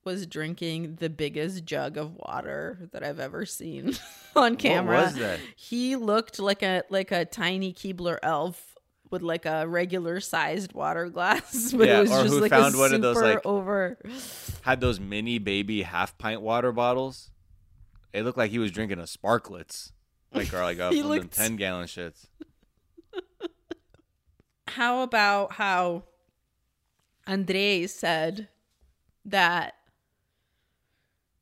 [0.04, 3.94] was drinking the biggest jug of water that I've ever seen
[4.36, 5.02] on camera?
[5.04, 5.40] was that?
[5.56, 8.76] He looked like a like a tiny Keebler elf
[9.10, 12.50] with like a regular sized water glass, but Yeah, it was or just who like
[12.50, 13.98] found a one of those, like- over.
[14.62, 17.30] Had those mini baby half pint water bottles.
[18.12, 19.92] It looked like he was drinking a Sparklets,
[20.32, 22.26] like or like a He them looked- ten gallon shits.
[24.68, 26.04] How about how
[27.26, 28.48] Andrei said
[29.24, 29.74] that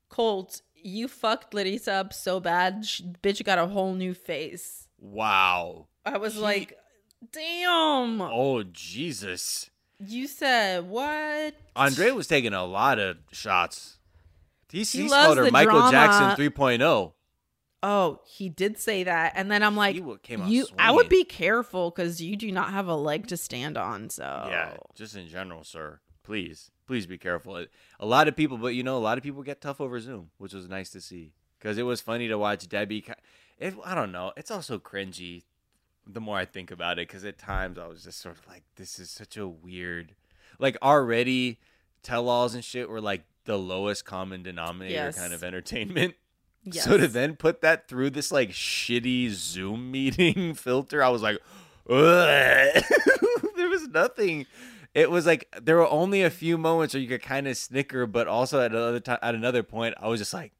[0.08, 4.88] Colt, you fucked Larissa up so bad, sh- bitch got a whole new face.
[4.98, 5.88] Wow.
[6.06, 6.78] I was like,
[7.32, 8.20] damn.
[8.22, 9.70] Oh Jesus.
[10.00, 11.54] You said what?
[11.76, 13.97] Andrei was taking a lot of shots.
[14.70, 15.90] He, He called her the Michael drama.
[15.90, 17.12] Jackson 3.0.
[17.80, 20.66] Oh, he did say that, and then I'm like, He wa- came you.
[20.78, 24.10] I would be careful because you do not have a leg to stand on.
[24.10, 26.00] So Yeah, just in general, sir.
[26.24, 27.64] Please, please be careful.
[28.00, 30.30] A lot of people, but you know, a lot of people get tough over Zoom,
[30.38, 33.04] which was nice to see because it was funny to watch Debbie.
[33.58, 34.32] It, I don't know.
[34.36, 35.44] It's also cringy.
[36.06, 38.64] The more I think about it, because at times I was just sort of like,
[38.76, 40.14] "This is such a weird."
[40.58, 41.60] Like already,
[42.02, 45.18] tell-alls and shit were like the lowest common denominator Yes.
[45.18, 46.14] kind of entertainment.
[46.14, 46.24] Yes.
[46.84, 51.38] So to then put that through this like shitty Zoom meeting filter, I was like,
[51.88, 54.46] there was nothing.
[54.94, 58.06] It was like there were only a few moments where you could kind of snicker,
[58.06, 60.52] but also at another time, at another point, I was just like,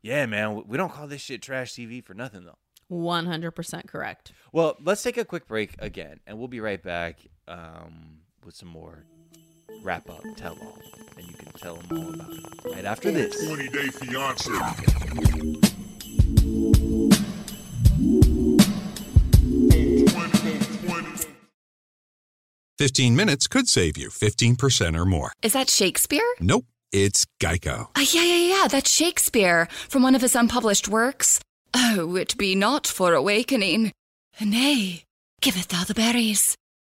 [0.00, 3.86] "Yeah, man, we don't call this shit trash TV for nothing, though." one hundred percent
[3.88, 4.32] correct.
[4.52, 8.68] Well, let's take a quick break again, and we'll be right back um, with some
[8.68, 9.04] more
[9.82, 10.78] wrap up, tell all,
[11.16, 13.46] and you can tell them all about it right after this.
[13.46, 14.50] 20 Day Fiance.
[22.78, 25.32] 15 minutes could save you 15% or more.
[25.42, 26.22] Is that Shakespeare?
[26.40, 26.64] Nope.
[26.90, 27.88] it's Geico.
[27.96, 31.40] Uh, yeah, yeah, yeah, that's Shakespeare from one of his unpublished works.
[31.74, 33.92] Oh, it be not for awakening.
[34.40, 35.04] Nay,
[35.40, 36.56] giveth thou the berries.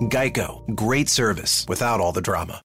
[0.00, 0.62] Geico.
[0.74, 2.62] Great service without all the drama.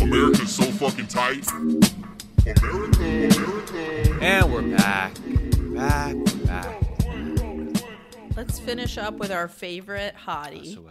[0.00, 1.46] America's so fucking tight.
[1.50, 4.18] America, America.
[4.20, 5.14] And we're back.
[5.74, 6.82] Back, back.
[8.36, 10.76] Let's finish up with our favorite hottie.
[10.76, 10.90] Asuelu.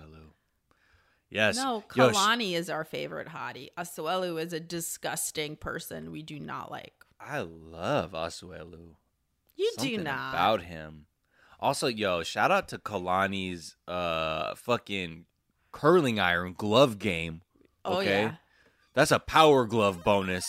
[1.30, 1.56] Yes.
[1.58, 3.70] No, Yo, sh- Kalani is our favorite hottie.
[3.78, 6.94] Asuelu is a disgusting person we do not like.
[7.20, 8.96] I love Asuelu.
[9.56, 10.34] You Something do not.
[10.34, 11.06] about him.
[11.64, 15.26] Also, yo, shout out to Kalani's uh fucking
[15.72, 17.42] curling iron glove game.
[17.86, 18.24] Oh, Okay.
[18.24, 18.36] yeah.
[18.94, 20.44] That's a power glove bonus.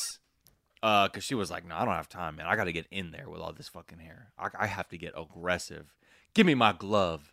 [0.83, 2.47] Uh, cause she was like, no, I don't have time, man.
[2.47, 4.33] I gotta get in there with all this fucking hair.
[4.39, 5.95] I, I have to get aggressive.
[6.35, 7.33] Give me my glove.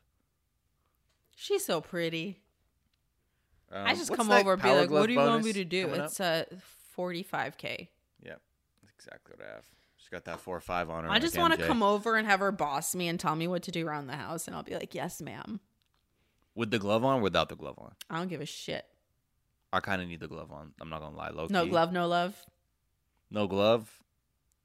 [1.35, 2.39] She's so pretty.
[3.73, 5.87] I Um, just come over and be like, "What do you want me to do?"
[5.93, 6.43] It's uh,
[6.97, 7.87] 45k.
[8.23, 8.41] Yep,
[8.83, 9.65] that's exactly what I have.
[10.11, 11.09] Got that four or five on her.
[11.09, 13.47] I like just want to come over and have her boss me and tell me
[13.47, 15.59] what to do around the house, and I'll be like, "Yes, ma'am."
[16.53, 17.93] with the glove on, or without the glove on.
[18.09, 18.85] I don't give a shit.
[19.71, 20.73] I kind of need the glove on.
[20.81, 21.29] I'm not gonna lie.
[21.29, 21.69] Low No key.
[21.69, 22.35] glove, no love.
[23.29, 23.89] No glove.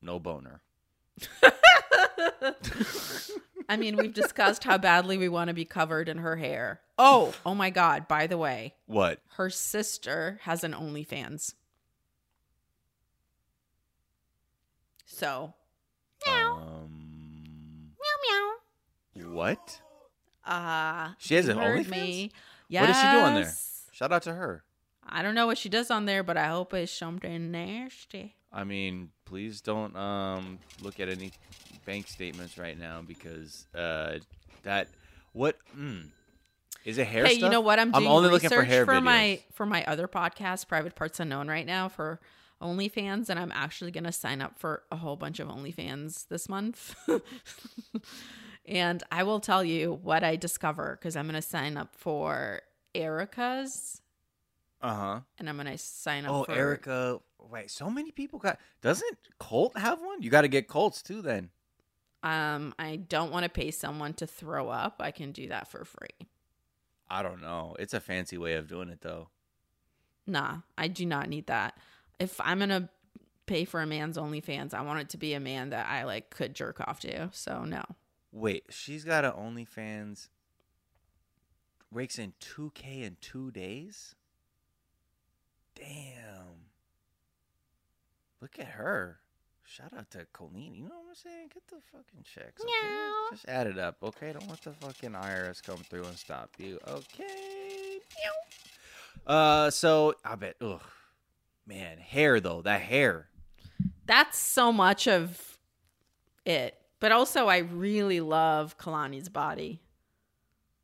[0.02, 0.62] No boner.
[3.68, 6.80] I mean, we've discussed how badly we want to be covered in her hair.
[6.98, 8.08] Oh, oh my God!
[8.08, 9.20] By the way, What?
[9.36, 11.52] her sister has an OnlyFans.
[15.16, 15.54] So,
[16.26, 18.52] Um, meow
[19.14, 19.30] meow.
[19.30, 19.80] what?
[20.44, 21.88] Uh She has an OnlyFans?
[21.88, 22.32] me.
[22.68, 23.54] What does she do on there?
[23.92, 24.62] Shout out to her.
[25.08, 28.34] I don't know what she does on there, but I hope it's something nasty.
[28.52, 31.32] I mean, please don't um look at any
[31.86, 34.18] bank statements right now because uh
[34.64, 34.88] that
[35.32, 36.10] what mm,
[36.84, 37.78] is it hair hey, you know what?
[37.78, 39.02] I'm doing only looking for hair for videos.
[39.02, 42.20] my for my other podcast, Private Parts Unknown, right now for
[42.62, 46.94] OnlyFans, and I'm actually gonna sign up for a whole bunch of OnlyFans this month.
[48.66, 52.62] and I will tell you what I discover because I'm gonna sign up for
[52.94, 54.00] Erica's,
[54.82, 55.20] Uh-huh.
[55.38, 57.20] and I'm gonna sign up Oh, for Erica.
[57.50, 60.20] Wait, so many people got Doesn't Colt have one?
[60.22, 61.50] You got to get Colts too then.
[62.24, 64.96] Um, I don't want to pay someone to throw up.
[64.98, 66.26] I can do that for free.
[67.08, 67.76] I don't know.
[67.78, 69.28] It's a fancy way of doing it though.
[70.26, 71.78] Nah, I do not need that.
[72.18, 72.88] If I'm gonna
[73.46, 76.30] pay for a man's OnlyFans, I want it to be a man that I like
[76.30, 77.30] could jerk off to.
[77.32, 77.84] So no.
[78.32, 80.28] Wait, she's got an OnlyFans.
[81.90, 84.14] Rakes in 2K in two days?
[85.74, 86.66] Damn.
[88.40, 89.20] Look at her.
[89.64, 90.74] Shout out to Colleen.
[90.74, 91.50] You know what I'm saying?
[91.52, 92.62] Get the fucking checks.
[92.62, 93.10] Okay?
[93.32, 94.32] Just add it up, okay?
[94.32, 96.78] Don't let the fucking IRS come through and stop you.
[96.86, 97.98] Okay.
[99.26, 100.80] Uh so I bet ugh.
[101.66, 103.28] Man, hair though, that hair.
[104.06, 105.58] That's so much of
[106.44, 106.76] it.
[107.00, 109.80] But also I really love Kalani's body.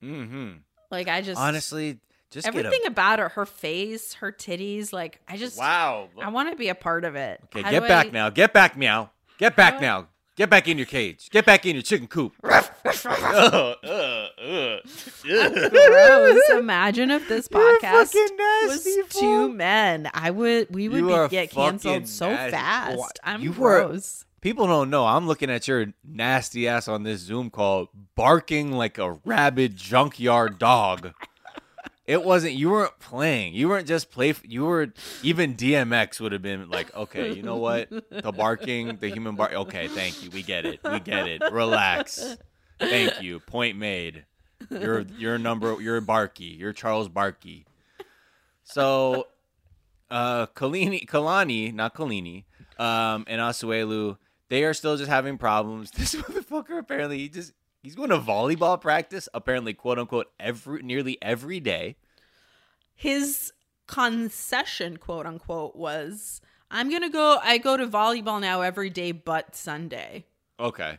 [0.02, 0.58] Mm-hmm.
[0.90, 5.20] Like I just Honestly, just get a- everything about her, her face, her titties, like
[5.28, 6.08] I just Wow.
[6.20, 7.40] I want to be a part of it.
[7.44, 8.30] Okay, How get back I- now.
[8.30, 9.10] Get back meow.
[9.38, 10.08] Get back do I- now.
[10.34, 11.28] Get back in your cage.
[11.30, 12.32] Get back in your chicken coop.
[12.84, 14.80] Ugh, ugh, ugh.
[15.22, 16.42] Gross.
[16.50, 18.14] Imagine if this podcast
[18.66, 20.10] was two men.
[20.12, 22.50] I would we would be, get canceled so nasty.
[22.52, 22.98] fast.
[22.98, 23.18] What?
[23.22, 24.24] I'm You were- gross.
[24.40, 25.06] People don't know.
[25.06, 30.58] I'm looking at your nasty ass on this Zoom call, barking like a rabid junkyard
[30.58, 31.12] dog.
[32.08, 32.54] It wasn't.
[32.54, 33.54] You weren't playing.
[33.54, 34.34] You weren't just play.
[34.42, 37.88] You were even DMX would have been like, okay, you know what?
[38.10, 39.52] The barking, the human bark.
[39.52, 40.30] Okay, thank you.
[40.30, 40.80] We get it.
[40.82, 41.40] We get it.
[41.52, 42.36] Relax.
[42.88, 43.40] Thank you.
[43.40, 44.24] Point made.
[44.70, 45.80] You're you're number.
[45.80, 46.44] You're Barky.
[46.44, 47.66] You're Charles Barky.
[48.64, 49.26] So,
[50.10, 52.44] uh, Kalini, Kalani, not Kalini,
[52.78, 54.16] um, and Asuelu,
[54.48, 55.90] they are still just having problems.
[55.96, 57.52] This motherfucker apparently he just
[57.82, 61.96] he's going to volleyball practice apparently quote unquote every nearly every day.
[62.94, 63.52] His
[63.86, 67.38] concession, quote unquote, was I'm gonna go.
[67.42, 70.24] I go to volleyball now every day, but Sunday.
[70.58, 70.98] Okay.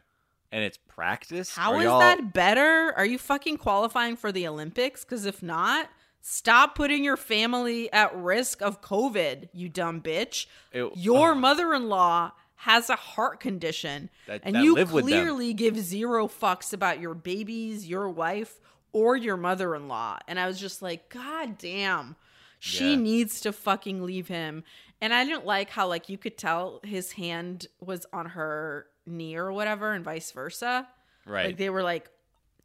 [0.54, 1.56] And it's practice.
[1.56, 2.94] How Are is y'all- that better?
[2.96, 5.04] Are you fucking qualifying for the Olympics?
[5.04, 5.90] Because if not,
[6.22, 10.46] stop putting your family at risk of COVID, you dumb bitch.
[10.72, 10.92] Ew.
[10.96, 16.28] Your mother in law has a heart condition, That- and that you clearly give zero
[16.28, 18.60] fucks about your babies, your wife,
[18.92, 20.20] or your mother in law.
[20.28, 22.16] And I was just like, God damn.
[22.60, 22.98] She Yeah.
[23.00, 24.64] needs to fucking leave him.
[25.02, 29.36] And I didn't like how like you could tell his hand was on her knee
[29.36, 30.88] or whatever and vice versa.
[31.26, 31.48] Right.
[31.48, 32.10] Like they were like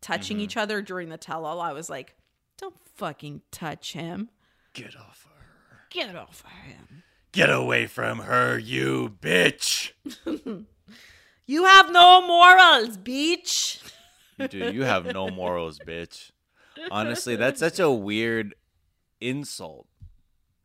[0.01, 0.43] touching Mhm.
[0.43, 1.61] each other during the tell all.
[1.61, 2.15] I was like,
[2.57, 4.31] don't fucking touch him.
[4.75, 5.33] Get off of
[5.71, 5.79] her.
[5.91, 7.03] Get off of him.
[7.33, 9.93] Get away from her, you bitch.
[11.51, 13.81] You have no morals, beach.
[14.39, 16.31] Dude, you have no morals, bitch.
[16.91, 18.55] Honestly, that's such a weird
[19.19, 19.87] insult.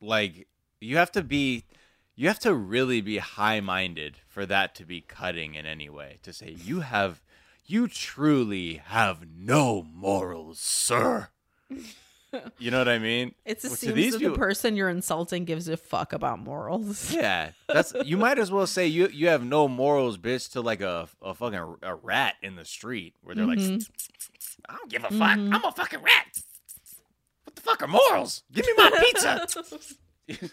[0.02, 0.50] Like,
[0.82, 1.64] you have to be,
[2.16, 6.20] you have to really be high minded for that to be cutting in any way.
[6.24, 7.22] To say, you have,
[7.66, 11.30] you truly have no morals, sir.
[12.58, 13.36] You know what I mean?
[13.46, 17.14] It's Well, to these that the person you're insulting gives a fuck about morals.
[17.14, 20.82] Yeah, that's you might as well say you you have no morals, bitch, to like
[20.82, 23.78] a a fucking a rat in the street where they're Mhm.
[23.78, 23.88] like,
[24.68, 26.26] I don't give a fuck, I'm a fucking rat.
[27.44, 28.42] What the fuck are morals?
[28.52, 29.48] Give me my pizza.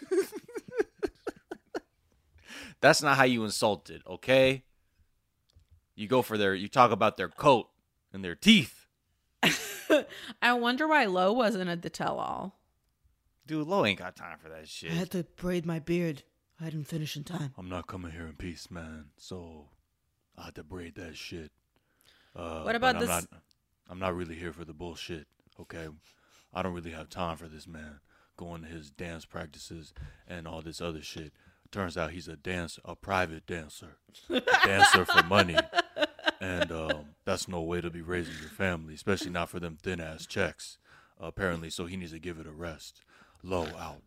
[2.81, 4.63] That's not how you insult it, okay?
[5.95, 7.69] You go for their, you talk about their coat
[8.11, 8.87] and their teeth.
[10.41, 12.59] I wonder why Lo wasn't at the tell all.
[13.45, 14.91] Dude, Lo ain't got time for that shit.
[14.91, 16.23] I had to braid my beard.
[16.59, 17.53] I didn't finish in time.
[17.57, 19.05] I'm not coming here in peace, man.
[19.17, 19.69] So
[20.37, 21.51] I had to braid that shit.
[22.35, 23.25] Uh, What but about I'm this- Not,
[23.89, 25.27] I'm not really here for the bullshit.
[25.59, 25.87] Okay,
[26.53, 27.99] I don't really have time for this man
[28.37, 29.93] going to his dance practices
[30.27, 31.33] and all this other shit.
[31.71, 33.97] Turns out he's a dance, a private dancer,
[34.29, 35.55] a dancer for money,
[36.41, 40.01] and um, that's no way to be raising your family, especially not for them thin
[40.01, 40.77] ass checks.
[41.19, 43.01] apparently, so he needs to give it a rest.
[43.41, 44.01] Low out.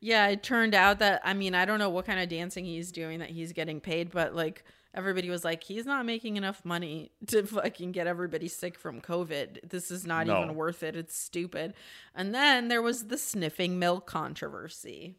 [0.00, 2.92] Yeah, it turned out that I mean, I don't know what kind of dancing he's
[2.92, 4.64] doing that he's getting paid, but like
[4.94, 9.68] everybody was like, he's not making enough money to fucking get everybody sick from COVID.
[9.70, 10.42] This is not No.
[10.42, 10.94] even worth it.
[10.94, 11.74] It's stupid.
[12.14, 15.16] And then there was the sniffing milk controversy.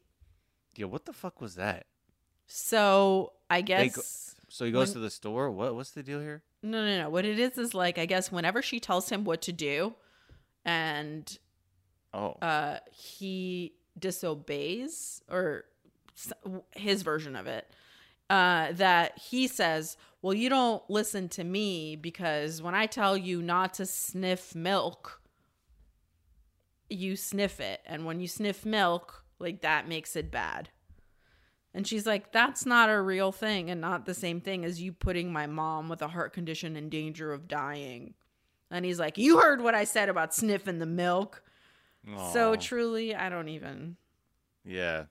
[0.80, 1.88] Yeah, what the fuck was that?
[2.48, 4.02] So I guess go-
[4.48, 5.52] so he goes when- to the store.
[5.52, 6.42] What what's the deal here?
[6.64, 7.10] No, no, no.
[7.10, 9.96] What it is is like I guess whenever she tells him what to do,
[10.64, 11.38] and
[12.14, 12.38] Oh.
[12.42, 15.66] uh, he disobeys or
[16.72, 17.70] his version of it.
[18.30, 23.42] Uh, that he says, "Well, you don't listen to me because when I tell you
[23.42, 25.22] not to sniff milk,
[26.90, 30.70] you sniff it, and when you sniff milk, like that makes it bad."
[31.74, 34.92] And she's like, that's not a real thing and not the same thing as you
[34.92, 38.16] putting my mom with a heart condition in danger of dying.
[38.72, 41.44] And he's like, You heard what I said about sniffing the milk.
[42.32, 43.98] So truly, I don't even.
[44.66, 45.06] Yeah.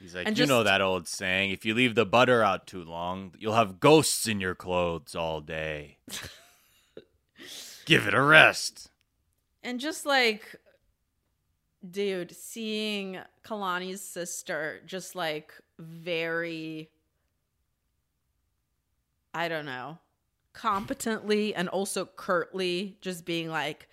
[0.00, 2.84] He's like, And you know that old saying: if you leave the butter out too
[2.84, 5.98] long, you'll have ghosts in your clothes all day.
[7.86, 8.90] Give it a rest.
[9.62, 10.56] And just like,
[11.88, 16.90] dude, seeing Kalani's sister just like very,
[19.34, 19.98] I don't know,
[20.52, 23.88] competently and also curtly just being like,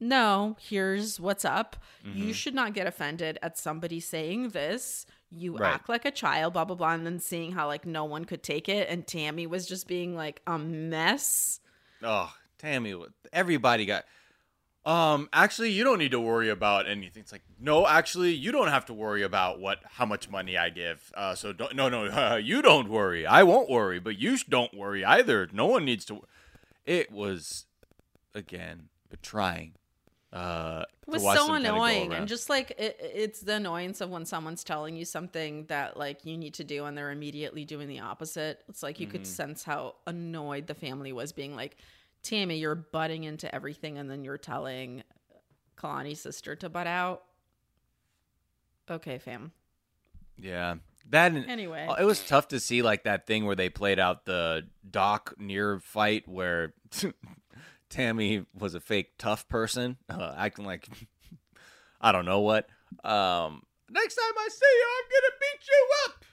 [0.00, 1.76] no, here's what's up.
[2.02, 2.34] You Mhm.
[2.34, 5.06] should not get offended at somebody saying this.
[5.30, 5.74] You Right.
[5.74, 6.92] act like a child, blah, blah, blah.
[6.92, 8.88] And then seeing how like no one could take it.
[8.88, 11.60] And Tammy was just being like a mess.
[12.02, 12.94] Oh, Tammy,
[13.32, 14.04] everybody got.
[14.84, 17.20] Um, actually, you don't need to worry about anything.
[17.22, 20.70] It's like, no, actually, you don't have to worry about what how much money I
[20.70, 21.12] give.
[21.14, 23.24] Uh, so don't, no, no, you don't worry.
[23.24, 25.48] I won't worry, but you don't worry either.
[25.52, 26.22] No one needs to.
[26.84, 27.66] It was,
[28.34, 28.88] again,
[29.22, 29.74] trying.
[30.32, 34.00] Uh, It was so them kinda go annoying and just like it, it's the annoyance
[34.00, 37.66] of when someone's telling you something that like you need to do and they're immediately
[37.66, 39.26] doing the opposite it's like you could Mhm.
[39.26, 41.76] sense how annoyed the family was being like
[42.22, 45.02] tammy you're butting into everything and then you're telling
[45.76, 47.22] kalani's sister to butt out
[48.90, 49.52] okay fam
[50.38, 50.76] Yeah.
[51.10, 51.86] That Anyway.
[51.88, 55.34] uh, it was tough to see like that thing where they played out the Doc
[55.36, 56.74] near fight where
[57.90, 60.88] Tammy was a fake tough person, uh, acting like
[62.00, 62.68] I don't know what.
[63.04, 66.24] Um, next time I see you, I'm gonna beat you up.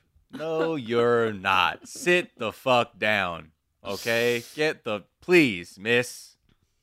[0.62, 1.88] No, you're not.
[1.88, 3.52] Sit the fuck down,
[3.84, 4.44] okay?
[4.56, 6.36] Get the please, Miss.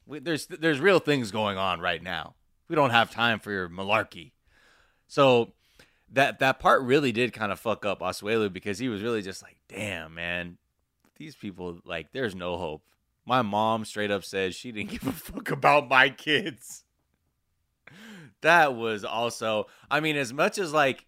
[0.07, 2.35] We, there's there's real things going on right now.
[2.69, 4.33] We don't have time for your malarkey.
[5.09, 5.53] So
[6.13, 9.43] that that part really did kind of fuck up Asuelu because he was really just
[9.43, 10.59] like, damn, man,
[11.17, 12.83] these people like, there's no hope.
[13.25, 16.85] My mom straight up said she didn't give a fuck about my kids.
[18.43, 21.07] That was also, I mean, as much as like,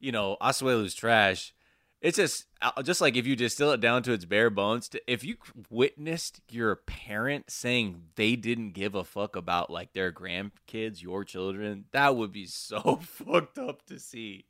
[0.00, 1.54] you know, Asuelu's trash.
[2.00, 4.90] It's just uh, just like if you distill it down to its bare bones.
[5.06, 5.36] If you
[5.68, 11.84] witnessed your parent saying they didn't give a fuck about like their grandkids, your children,
[11.92, 14.46] that would be so fucked up to see.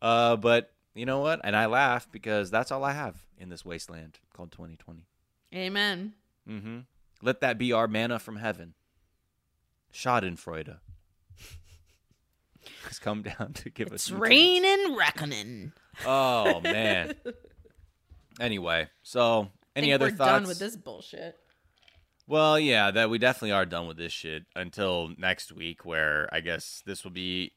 [0.00, 1.40] Uh, but you know what?
[1.44, 5.02] And I laugh because that's all I have in this wasteland called 2020.
[5.54, 6.14] Amen.
[6.48, 6.78] Mm-hmm.
[7.22, 8.74] Let that be our manna from heaven.
[9.92, 10.78] Schadenfreude
[12.84, 15.72] has come down to give It's us raining reckoning.
[16.06, 17.14] Oh man.
[18.40, 20.30] anyway, so any other we're thoughts?
[20.30, 21.36] done with this bullshit.
[22.26, 26.40] Well, yeah, that we definitely are done with this shit until next week, where I
[26.40, 27.52] guess this will be.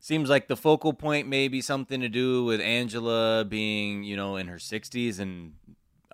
[0.00, 4.36] Seems like the focal point may be something to do with Angela being, you know,
[4.36, 5.54] in her sixties, and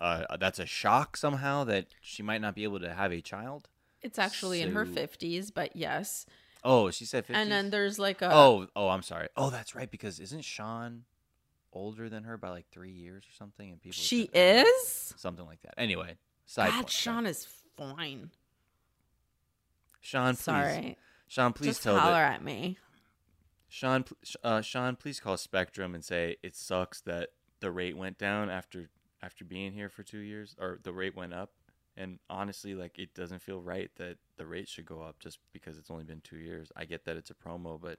[0.01, 3.69] uh, that's a shock somehow that she might not be able to have a child.
[4.03, 6.27] It's actually in her 50s, but yes.
[6.63, 7.35] Oh, she said 50s?
[7.35, 9.29] And then there's like a oh, oh, I'm sorry.
[9.35, 11.05] Oh, that's right, because isn't Shaun
[11.75, 13.71] older than her by like three years or something?
[13.71, 15.15] And people She is?
[15.17, 15.75] something like that.
[15.77, 16.17] Anyway,
[16.47, 16.91] side God, point.
[16.91, 17.47] Shaun is
[17.77, 18.31] fine.
[20.01, 20.41] Shaun, please.
[20.43, 20.97] Sorry.
[21.29, 22.79] Shaun, please Just tell holler the, at me.
[23.69, 24.05] Shaun,
[24.43, 28.89] uh, Shaun, please call Spectrum and say it sucks that the rate went down after
[29.23, 31.51] after being here for two years, or the rate went up.
[31.97, 35.79] And honestly, like it doesn't feel right that the rate should go up just because
[35.79, 36.71] it's only been two years.
[36.77, 37.99] I get that it's a promo, but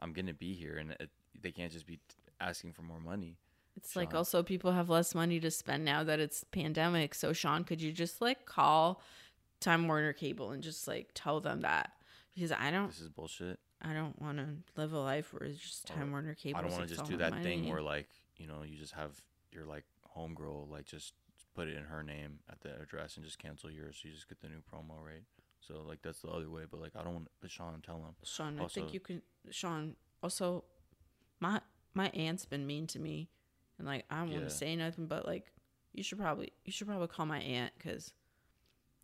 [0.00, 1.10] I'm gonna be here, and it,
[1.40, 2.00] they can't just be
[2.40, 3.38] asking for more money.
[3.76, 7.14] It's like also people have less money to spend now that it's pandemic.
[7.14, 9.02] So Shaun, could you just like call
[9.60, 11.92] Time Warner Cable and just like tell them that?
[12.34, 13.58] Because I don't This is bullshit.
[13.82, 14.46] I don't want to
[14.80, 16.58] live a life where it's just Time Warner Cable.
[16.58, 19.20] I don't want to just do that thing where like you know you just have
[19.50, 19.84] your like
[20.16, 21.14] homegirl like just
[21.54, 23.98] put it in her name at the address and just cancel yours.
[24.00, 25.24] So you just get the new promo rate.
[25.60, 26.62] So like that's the other way.
[26.70, 27.28] But like I don't want.
[27.40, 28.14] But Shaun, tell him.
[28.22, 29.22] Shaun, I think you can.
[29.50, 30.64] Shaun, also,
[31.40, 31.60] my
[31.94, 33.28] my aunt's been mean to me,
[33.78, 34.48] and like I don't want Yeah.
[34.48, 35.52] to say nothing, but like
[35.92, 38.12] you should probably you should probably call my aunt because,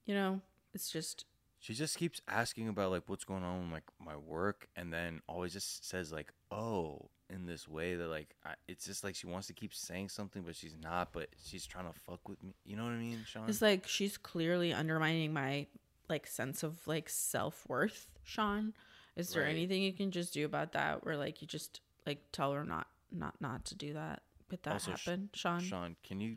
[0.04, 0.40] you know,
[0.74, 1.24] it's just
[1.58, 5.20] She just keeps asking about like what's going on with like my work, and then
[5.28, 9.26] always just says like oh in this way that like I, it's just like she
[9.28, 11.12] wants to keep saying something, but she's not.
[11.12, 12.54] But she's trying to fuck with me.
[12.64, 13.48] You know what I mean, Shaun?
[13.48, 15.66] it's like she's clearly undermining my
[16.08, 18.08] like sense of like self worth.
[18.24, 18.72] Shaun,
[19.16, 19.50] is there Right.
[19.50, 21.04] anything you can just do about that?
[21.04, 21.80] Where like you just
[22.10, 25.60] like tell her not not not to do that, but that Also, Sh- happen, Shaun.
[25.60, 26.36] Shaun, can you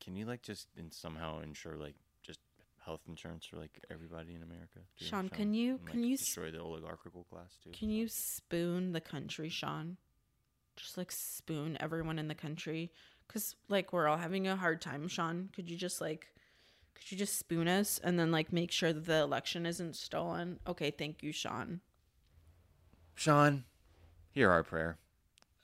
[0.00, 2.40] can you like just in somehow ensure like just
[2.84, 4.80] health insurance for like everybody in America?
[4.98, 7.70] too, Shaun, can you- And, can you s- destroy the oligarchical class too?
[7.70, 9.96] Can you spoon the country, Shaun?
[10.76, 12.90] Just like spoon everyone in the country.
[13.28, 15.48] Cause like we're all having a hard time, Shaun.
[15.54, 16.26] Could you just like,
[16.94, 20.58] could you just spoon us and then like make sure that the election isn't stolen?
[20.66, 21.80] Okay, thank you, Shaun.
[23.14, 23.64] Shaun,
[24.32, 24.98] hear our prayer.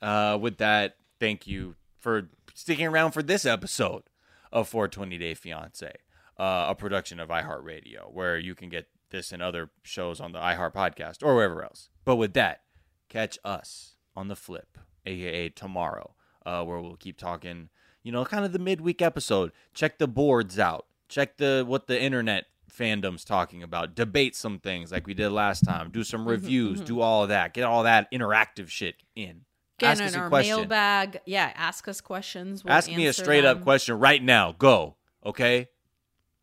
[0.01, 4.03] Uh, with that, thank you for sticking around for this episode
[4.51, 5.91] of 420 Day Fiance,
[6.37, 10.39] uh, a production of iHeartRadio, where you can get this and other shows on the
[10.39, 11.89] iHeart podcast or wherever else.
[12.05, 12.61] But with that,
[13.09, 16.13] catch us on the flip, aka tomorrow,
[16.45, 17.69] uh, where we'll keep talking.
[18.03, 19.51] You know, kind of the midweek episode.
[19.73, 20.85] Check the boards out.
[21.09, 23.95] Check the what the internet fandom's talking about.
[23.95, 25.89] Debate some things like we did last time.
[25.91, 26.81] Do some reviews.
[26.81, 26.85] mhm.
[26.85, 27.53] Do all of that.
[27.53, 29.41] Get all that interactive shit in.
[29.77, 31.21] Get Ask in us a our mailbag.
[31.25, 32.63] Yeah, ask us questions.
[32.63, 34.51] We'll Ask me a straight up question right now.
[34.51, 34.95] Go.
[35.25, 35.67] Okay?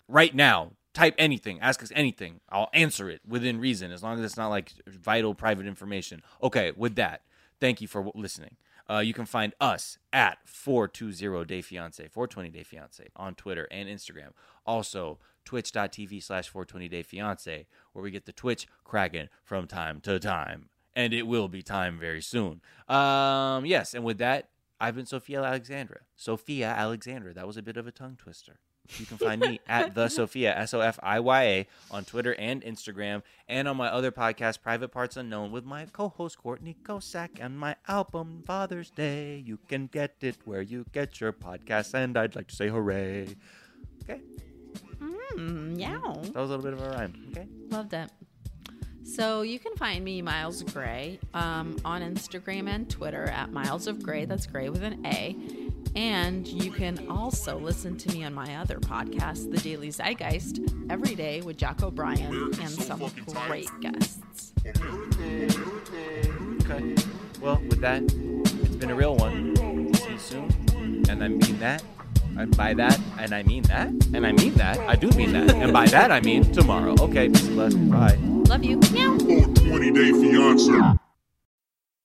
[0.09, 0.73] Right now.
[0.95, 1.61] Type anything.
[1.61, 2.41] Ask us anything.
[2.49, 6.23] I'll answer it within reason as long as it's not like vital private information.
[6.43, 7.21] Okay, with that,
[7.61, 8.57] thank you for listening.
[8.89, 13.91] Uh, you can find us at 420 Day Fiance, 420 Day Fiance on Twitter and
[13.91, 14.31] Instagram.
[14.65, 20.19] Also, twitch.tv slash 420 Day Fiance, where we get the Twitch cracking from time to
[20.19, 20.69] time.
[20.95, 22.61] And it will be time very soon.
[22.89, 26.01] Um, yes, and with that, I've been Sophia Alexandra.
[26.15, 27.33] Sophia Alexandra.
[27.33, 28.59] That was a bit of a tongue twister.
[28.99, 32.35] You can find me at the Sophia S O F I Y A on Twitter
[32.39, 37.31] and Instagram, and on my other podcast, Private Parts Unknown, with my co-host Courtney Kosak
[37.41, 39.43] and my album Father's Day.
[39.45, 43.37] You can get it where you get your podcasts, and I'd like to say hooray!
[44.05, 44.21] Okay,
[45.35, 45.99] Mm, yeah.
[45.99, 47.15] that was a little bit of a rhyme.
[47.31, 48.11] Okay, Loved it.
[49.05, 54.03] So you can find me, Miles Gray, um, on Instagram and Twitter at Miles of
[54.03, 54.25] Gray.
[54.25, 55.37] That's Gray with an A.
[55.95, 60.59] And you can also listen to me on my other podcast, The Daily Zeitgeist,
[60.91, 63.01] every day with Jack O'Brien and some
[63.47, 64.53] great guests.
[64.67, 65.47] okay.
[67.41, 69.55] Well, with that, it's been a real one.
[69.95, 71.05] See you soon.
[71.09, 71.83] And I mean that.
[72.39, 75.55] And by that, and I mean that, and I mean that, I do mean that.
[75.55, 76.95] And by that, I mean tomorrow.
[77.01, 77.91] Okay, peace and blessings.
[77.91, 78.19] Bye.
[78.49, 78.79] Love you.
[78.93, 79.17] Meow.
[79.19, 80.99] 20 Day Fiance.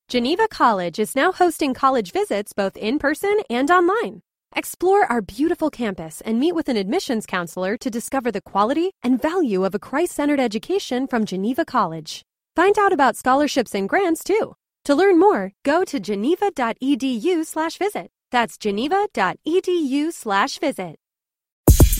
[0.08, 4.22] Geneva College is now hosting college visits both in person and online.
[4.54, 9.20] Explore our beautiful campus and meet with an admissions counselor to discover the quality and
[9.20, 12.22] value of a Christ centered education from Geneva College.
[12.54, 14.54] Find out about scholarships and grants too.
[14.84, 18.10] To learn more, go to geneva.edu slash visit.
[18.32, 21.01] That's geneva.edu slash visit.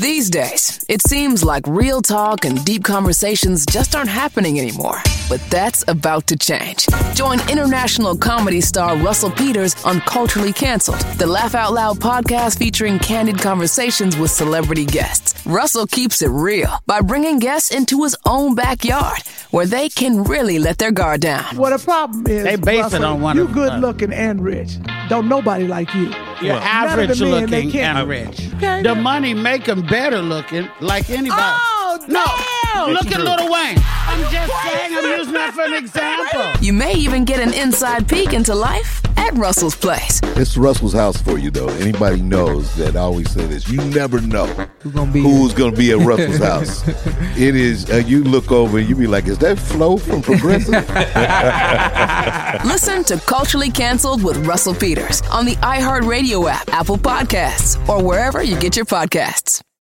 [0.00, 4.96] These days, it seems like real talk and deep conversations just aren't happening anymore.
[5.28, 6.86] But that's about to change.
[7.14, 12.98] Join international comedy star Russell Peters on Culturally Cancelled, the Laugh Out Loud podcast featuring
[12.98, 15.46] candid conversations with celebrity guests.
[15.46, 19.20] Russell keeps it real by bringing guests into his own backyard
[19.50, 21.56] where they can really let their guard down.
[21.56, 24.78] Well, the problem is They base it on one You of- good looking and rich.
[25.08, 26.10] Don't nobody like you.
[26.40, 28.48] You're None of average the they looking can't- and rich.
[28.82, 31.42] The money make them better looking, like anybody.
[31.42, 32.24] Oh, no,
[32.74, 32.90] damn!
[32.90, 33.24] look at true.
[33.24, 33.76] Lil Wayne.
[33.78, 36.42] I'm just saying, I'm using that for an example.
[36.62, 40.20] You may even get an inside peek into life at Russell's Place.
[40.36, 41.68] It's Russell's house for you, though.
[41.68, 43.68] Anybody knows that I always say this.
[43.68, 44.46] You never know
[44.80, 46.84] who's gonna be, who's gonna be at Russell's house.
[47.36, 47.90] It is.
[47.90, 50.72] Uh, you look over and you be like, "Is that Flo from Progressive?"
[52.64, 58.42] Listen to Culturally Cancelled with Russell Peters on the iHeartRadio app, Apple Podcasts, or wherever
[58.42, 59.62] you get your podcasts.